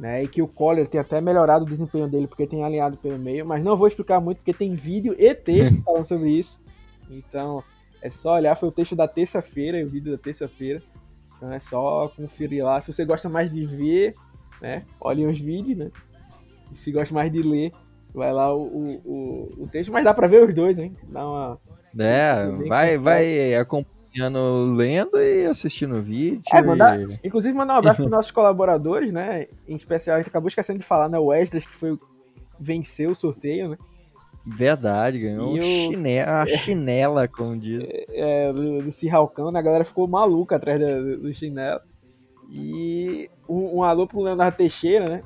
[0.00, 0.24] né?
[0.24, 3.44] E que o Collier tem até melhorado o desempenho dele porque tem alinhado pelo meio,
[3.44, 6.58] mas não vou explicar muito porque tem vídeo e texto falando sobre isso.
[7.10, 7.62] Então,
[8.00, 10.82] é só olhar, foi o texto da terça-feira, o vídeo da terça-feira.
[11.36, 12.80] Então é só conferir lá.
[12.80, 14.14] Se você gosta mais de ver,
[14.60, 14.84] né?
[14.98, 15.90] Olhem os vídeos, né?
[16.72, 17.70] E se gosta mais de ler,
[18.14, 18.62] vai lá o,
[19.04, 19.92] o, o, texto.
[19.92, 20.96] Mas dá pra ver os dois, hein?
[21.08, 21.58] Dá uma.
[21.98, 23.54] É, vai, vai
[24.10, 26.42] acompanhando, lendo e assistindo o vídeo.
[26.52, 27.20] É, mandar, e...
[27.24, 29.46] Inclusive, mandar um abraço pros nossos colaboradores, né?
[29.66, 31.18] Em especial, a gente acabou esquecendo de falar, né?
[31.18, 31.98] O Wesley, que foi
[32.58, 33.78] venceu o sorteio, né?
[34.44, 37.82] Verdade, ganhou um chinela, a chinela, como diz.
[38.10, 39.58] É, é do, do Cirralcão, né?
[39.58, 41.80] A galera ficou maluca atrás do, do chinelo.
[42.50, 45.22] E um, um alô pro Leonardo Teixeira, né?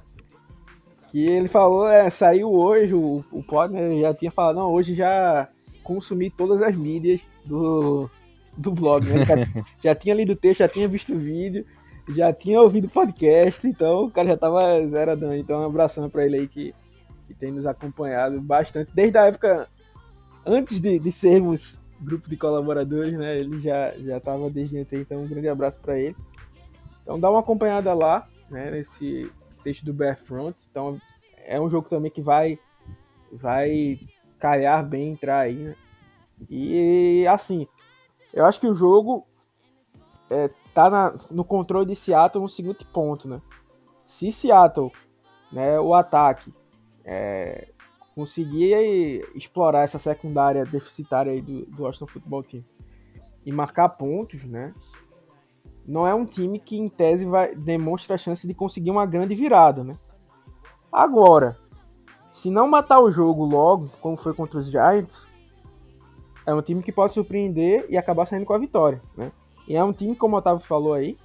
[1.11, 4.95] Que ele falou, é, saiu hoje, o, o pod, né, já tinha falado, não, hoje
[4.95, 5.49] já
[5.85, 8.11] consumi todas as mídias do,
[8.57, 9.25] do blog, né?
[9.25, 11.65] Já, já tinha lido o texto, já tinha visto o vídeo,
[12.09, 15.35] já tinha ouvido o podcast, então o cara já tava zeradão.
[15.35, 16.75] Então um abração pra ele aí que
[17.27, 19.67] que tem nos acompanhado bastante, desde a época
[20.45, 23.39] antes de, de sermos grupo de colaboradores, né?
[23.39, 26.17] Ele já já estava desde antes, então um grande abraço para ele.
[27.03, 28.71] Então dá uma acompanhada lá, né?
[28.71, 29.31] Nesse
[29.63, 30.57] texto do Bear Front.
[30.71, 31.01] Então
[31.47, 32.59] é um jogo também que vai
[33.33, 33.99] vai
[34.39, 35.75] calhar bem entrar aí, né?
[36.51, 37.67] E assim,
[38.35, 39.27] eu acho que o jogo
[40.29, 43.41] é, tá na, no controle de Seattle no seguinte ponto, né?
[44.05, 44.91] Se Seattle,
[45.53, 46.53] né, o ataque
[47.05, 47.69] é,
[48.15, 52.65] conseguir explorar essa secundária deficitária aí do, do Washington Football Team
[53.47, 54.75] e marcar pontos, né?
[55.87, 59.35] Não é um time que em tese vai demonstra a chance de conseguir uma grande
[59.35, 59.97] virada, né?
[60.91, 61.57] Agora,
[62.31, 65.29] se não matar o jogo logo, como foi contra os Giants,
[66.47, 69.33] é um time que pode surpreender e acabar saindo com a vitória, né?
[69.67, 71.17] E é um time, como o Otávio falou aí,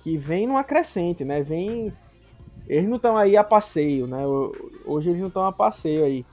[0.00, 1.42] que vem numa crescente, né?
[1.42, 1.92] Vem
[2.68, 4.24] eles não estão aí a passeio, né?
[4.84, 6.24] Hoje eles não estão a passeio aí.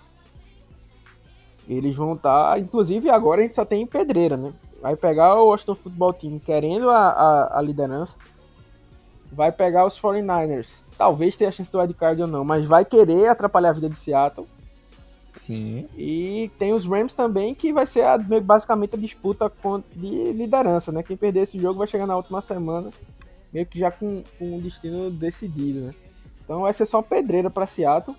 [1.67, 2.51] Eles vão estar.
[2.51, 4.53] Tá, inclusive agora a gente só tem pedreira, né?
[4.81, 8.17] Vai pegar o Washington Football Team querendo a, a, a liderança.
[9.31, 10.83] Vai pegar os 49ers.
[10.97, 13.97] Talvez tenha a chance do wildcard ou não, mas vai querer atrapalhar a vida de
[13.97, 14.47] Seattle.
[15.31, 15.87] Sim.
[15.95, 19.51] E tem os Rams também, que vai ser a, basicamente a disputa
[19.95, 21.03] de liderança, né?
[21.03, 22.89] Quem perder esse jogo vai chegar na última semana,
[23.53, 25.95] meio que já com, com um destino decidido, né?
[26.43, 28.17] Então vai ser só pedreira para Seattle.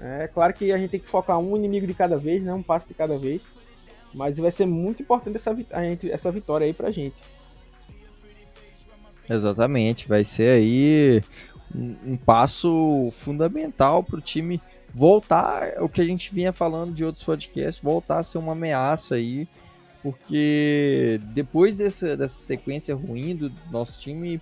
[0.00, 2.52] É claro que a gente tem que focar um inimigo de cada vez, né?
[2.52, 3.40] um passo de cada vez.
[4.12, 7.22] Mas vai ser muito importante essa, a gente, essa vitória aí pra gente.
[9.28, 11.22] Exatamente, vai ser aí
[11.74, 14.60] um, um passo fundamental para o time
[14.94, 19.16] voltar, o que a gente vinha falando de outros podcasts, voltar a ser uma ameaça
[19.16, 19.46] aí,
[20.02, 24.40] porque depois dessa, dessa sequência ruim do nosso time,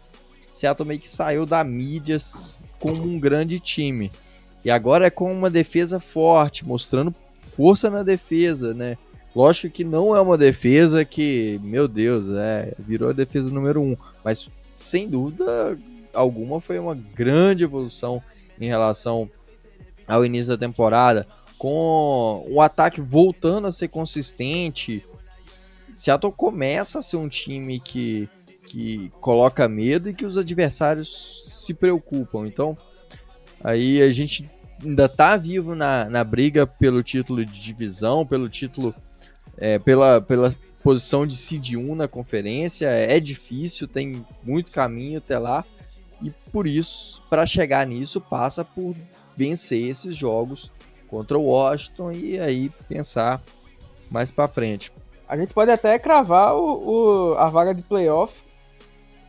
[0.53, 4.11] Seattle meio que saiu da mídias como um grande time.
[4.65, 8.97] E agora é com uma defesa forte, mostrando força na defesa, né?
[9.35, 13.97] Lógico que não é uma defesa que, meu Deus, é, virou a defesa número um,
[14.23, 15.77] mas sem dúvida
[16.13, 18.23] alguma foi uma grande evolução
[18.61, 19.29] em relação
[20.07, 21.27] ao início da temporada,
[21.59, 25.05] com o ataque voltando a ser consistente.
[25.93, 28.29] Seattle começa a ser um time que
[28.65, 32.47] que coloca medo e que os adversários se preocupam.
[32.47, 32.77] Então,
[33.63, 34.49] aí a gente
[34.83, 38.95] ainda tá vivo na, na briga pelo título de divisão, pelo título,
[39.57, 42.87] é, pela, pela posição de seed 1 na conferência.
[42.87, 45.65] É difícil, tem muito caminho até lá.
[46.23, 48.95] E por isso, para chegar nisso, passa por
[49.37, 50.71] vencer esses jogos
[51.09, 53.43] contra o Washington e aí pensar
[54.11, 54.93] mais para frente.
[55.29, 58.45] A gente pode até cravar o, o, a vaga de playoff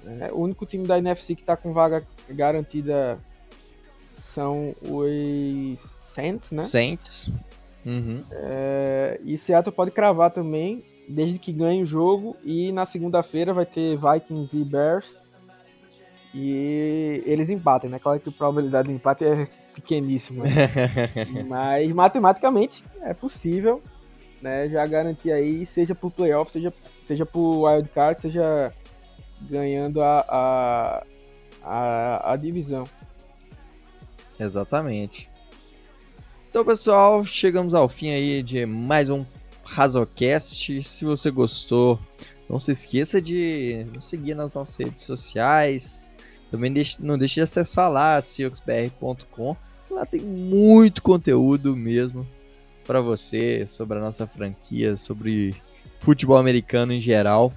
[0.05, 3.17] é, o único time da NFC que está com vaga garantida
[4.13, 6.61] são os Saints, né?
[6.61, 7.31] Saints.
[7.85, 8.23] Uhum.
[8.31, 12.37] É, e Seattle pode cravar também, desde que ganhe o jogo.
[12.43, 15.17] E na segunda-feira vai ter Vikings e Bears.
[16.37, 17.97] E eles empatem, né?
[17.97, 20.43] Claro que a probabilidade de empate é pequeníssima.
[21.47, 23.81] Mas matematicamente é possível,
[24.41, 24.67] né?
[24.67, 28.73] Já garantir aí, seja por playoff, seja, seja por wildcard, seja
[29.43, 31.03] ganhando a, a,
[31.63, 32.83] a, a divisão.
[34.37, 35.29] Exatamente.
[36.49, 39.25] Então, pessoal, chegamos ao fim aí de mais um
[39.63, 40.83] Razocast.
[40.83, 41.97] Se você gostou,
[42.49, 46.13] não se esqueça de nos seguir nas nossas redes sociais.
[46.51, 49.55] Também não deixe de acessar lá, cioxbr.com.
[49.89, 52.27] Lá tem muito conteúdo mesmo.
[52.85, 55.55] para você sobre a nossa franquia, sobre
[55.99, 57.51] futebol americano em geral.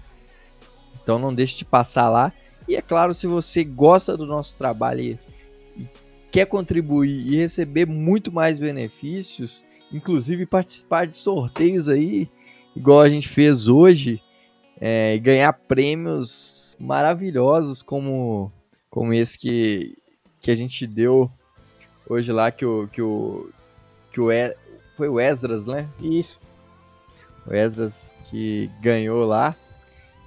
[1.02, 2.32] Então não deixe de passar lá.
[2.66, 5.18] E é claro, se você gosta do nosso trabalho e
[6.30, 12.28] quer contribuir e receber muito mais benefícios, inclusive participar de sorteios aí,
[12.76, 14.20] igual a gente fez hoje,
[14.80, 18.52] é, ganhar prêmios maravilhosos como,
[18.90, 19.96] como esse que,
[20.40, 21.30] que a gente deu
[22.08, 23.50] hoje lá, que o, que o,
[24.12, 24.56] que o e,
[24.96, 25.88] foi o Esdras, né?
[26.00, 26.40] Isso.
[27.46, 29.54] O Esdras que ganhou lá.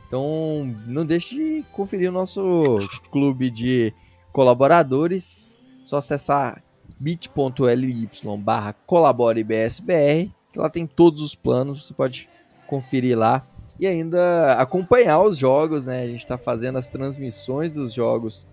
[0.07, 2.80] Então, não deixe de conferir o nosso
[3.12, 3.93] clube de
[4.32, 5.62] colaboradores.
[5.86, 6.64] Só acessar
[6.99, 8.09] bit.ly
[8.39, 12.30] barra colaborebsbr, que lá tem todos os planos, você pode
[12.68, 13.45] conferir lá.
[13.80, 16.03] E ainda acompanhar os jogos, né?
[16.03, 18.47] A gente está fazendo as transmissões dos jogos,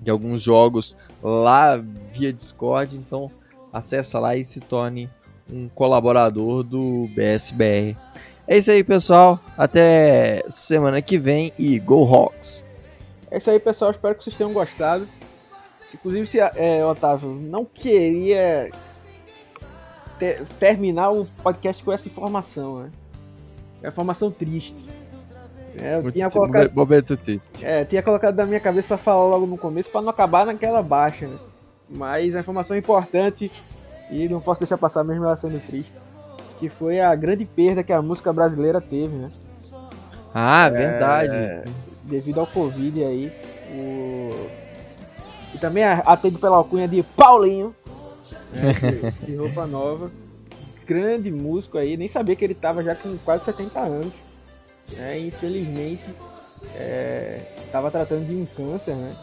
[0.00, 1.76] de alguns jogos lá
[2.12, 3.30] via Discord, então
[3.72, 5.10] acessa lá e se torne
[5.50, 7.96] um colaborador do BSBR.
[8.46, 9.38] É isso aí, pessoal.
[9.56, 12.68] Até semana que vem e Go Hawks!
[13.30, 13.90] É isso aí, pessoal.
[13.90, 15.06] Espero que vocês tenham gostado.
[15.92, 18.70] Inclusive, se é, Otávio não queria
[20.18, 22.90] ter, terminar o podcast com essa informação, né?
[23.82, 24.76] É uma informação triste.
[25.80, 27.64] É, eu Muito tinha colocado, momento triste.
[27.64, 30.82] É, tinha colocado na minha cabeça para falar logo no começo para não acabar naquela
[30.82, 31.36] baixa, né?
[31.88, 33.50] Mas a informação é importante
[34.10, 35.92] e não posso deixar passar mesmo ela sendo triste
[36.58, 39.30] que foi a grande perda que a música brasileira teve, né?
[40.34, 41.34] Ah, verdade.
[41.34, 41.64] É,
[42.02, 43.32] devido ao Covid aí.
[43.72, 44.48] O...
[45.54, 47.74] E também atendido pela alcunha de Paulinho,
[48.52, 50.10] né, de, de roupa nova.
[50.86, 54.12] Grande músico aí, nem sabia que ele tava já com quase 70 anos.
[54.96, 55.20] Né?
[55.20, 56.04] Infelizmente,
[56.74, 59.14] é, tava tratando de um câncer, né?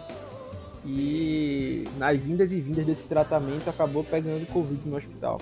[0.86, 5.42] E nas indas e vindas desse tratamento acabou pegando Covid no hospital.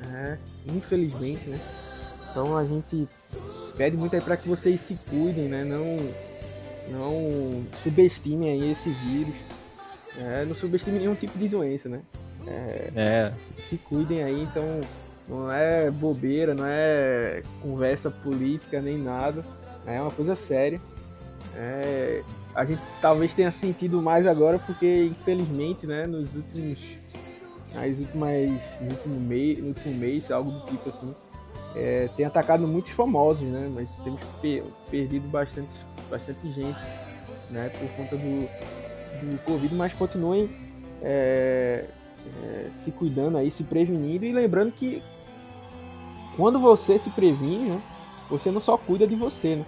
[0.00, 1.58] É, infelizmente, né?
[2.30, 3.08] Então a gente
[3.76, 5.64] pede muito aí para que vocês se cuidem, né?
[5.64, 5.96] Não,
[6.88, 9.34] não subestimem aí esse vírus.
[10.18, 12.00] É, não subestimem nenhum tipo de doença, né?
[12.46, 13.32] É, é.
[13.68, 14.80] Se cuidem aí, então
[15.28, 19.44] não é bobeira, não é conversa política nem nada.
[19.86, 20.80] É uma coisa séria.
[21.54, 22.22] É,
[22.54, 26.98] a gente talvez tenha sentido mais agora porque, infelizmente, né, nos últimos
[27.74, 28.38] nas últimas,
[28.80, 31.14] no, último mês, no último mês, algo do tipo assim,
[31.76, 33.70] é, tem atacado muitos famosos, né?
[33.74, 35.74] Mas temos per perdido bastante,
[36.10, 36.78] bastante gente,
[37.50, 37.70] né?
[37.78, 38.48] Por conta do,
[39.22, 40.50] do Covid, mas continuem
[41.02, 41.84] é,
[42.42, 45.02] é, se cuidando aí, se prevenindo e lembrando que
[46.38, 47.82] quando você se previne, né?
[48.30, 49.66] Você não só cuida de você, né?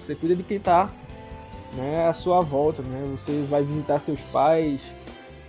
[0.00, 0.88] Você cuida de quem está
[1.74, 3.08] né, à sua volta, né?
[3.18, 4.80] Você vai visitar seus pais,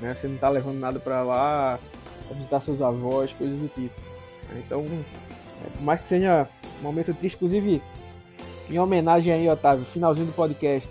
[0.02, 0.16] né?
[0.16, 1.78] Você não tá levando nada para lá,
[2.28, 3.94] pra visitar seus avós, coisas do tipo.
[4.58, 4.84] Então,
[5.64, 6.50] é, por mais que seja
[6.80, 7.80] um momento triste, inclusive,
[8.68, 10.90] em homenagem aí, Otávio, finalzinho do podcast,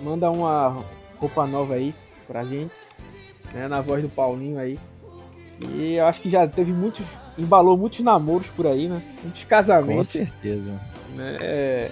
[0.00, 0.76] manda uma
[1.20, 1.94] roupa nova aí
[2.26, 2.74] pra gente,
[3.52, 3.68] né?
[3.68, 4.76] Na voz do Paulinho aí.
[5.60, 7.06] E eu acho que já teve muitos,
[7.38, 9.00] embalou muitos namoros por aí, né?
[9.22, 9.94] Muitos casamentos.
[9.96, 10.80] Com certeza.
[11.16, 11.36] Né?
[11.40, 11.90] É,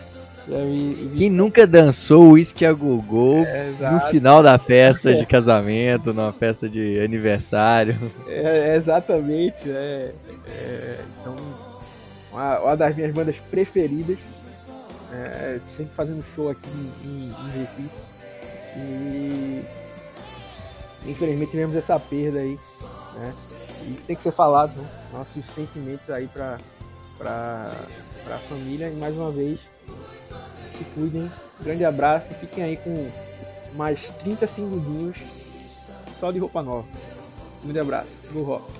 [1.17, 6.69] quem nunca dançou uísque a gogô é, no final da festa de casamento, numa festa
[6.69, 7.97] de aniversário?
[8.29, 10.13] É, exatamente, né?
[10.49, 11.35] É, então,
[12.33, 14.19] uma, uma, das minhas bandas preferidas,
[15.13, 16.69] é, sempre fazendo show aqui
[17.05, 18.17] em, em Recife.
[18.77, 19.65] E
[21.07, 22.59] infelizmente tivemos essa perda aí,
[23.17, 23.33] né?
[23.87, 24.89] E tem que ser falado, né?
[25.13, 26.59] Nossos sentimentos aí para
[27.17, 27.73] pra,
[28.35, 28.89] a família.
[28.89, 29.61] E mais uma vez,
[30.77, 31.31] se cuidem.
[31.61, 33.11] Grande abraço e fiquem aí com
[33.75, 35.19] mais 30 segundinhos
[36.19, 36.87] só de roupa nova.
[37.63, 38.19] Um grande abraço.
[38.31, 38.75] Blue Rocks.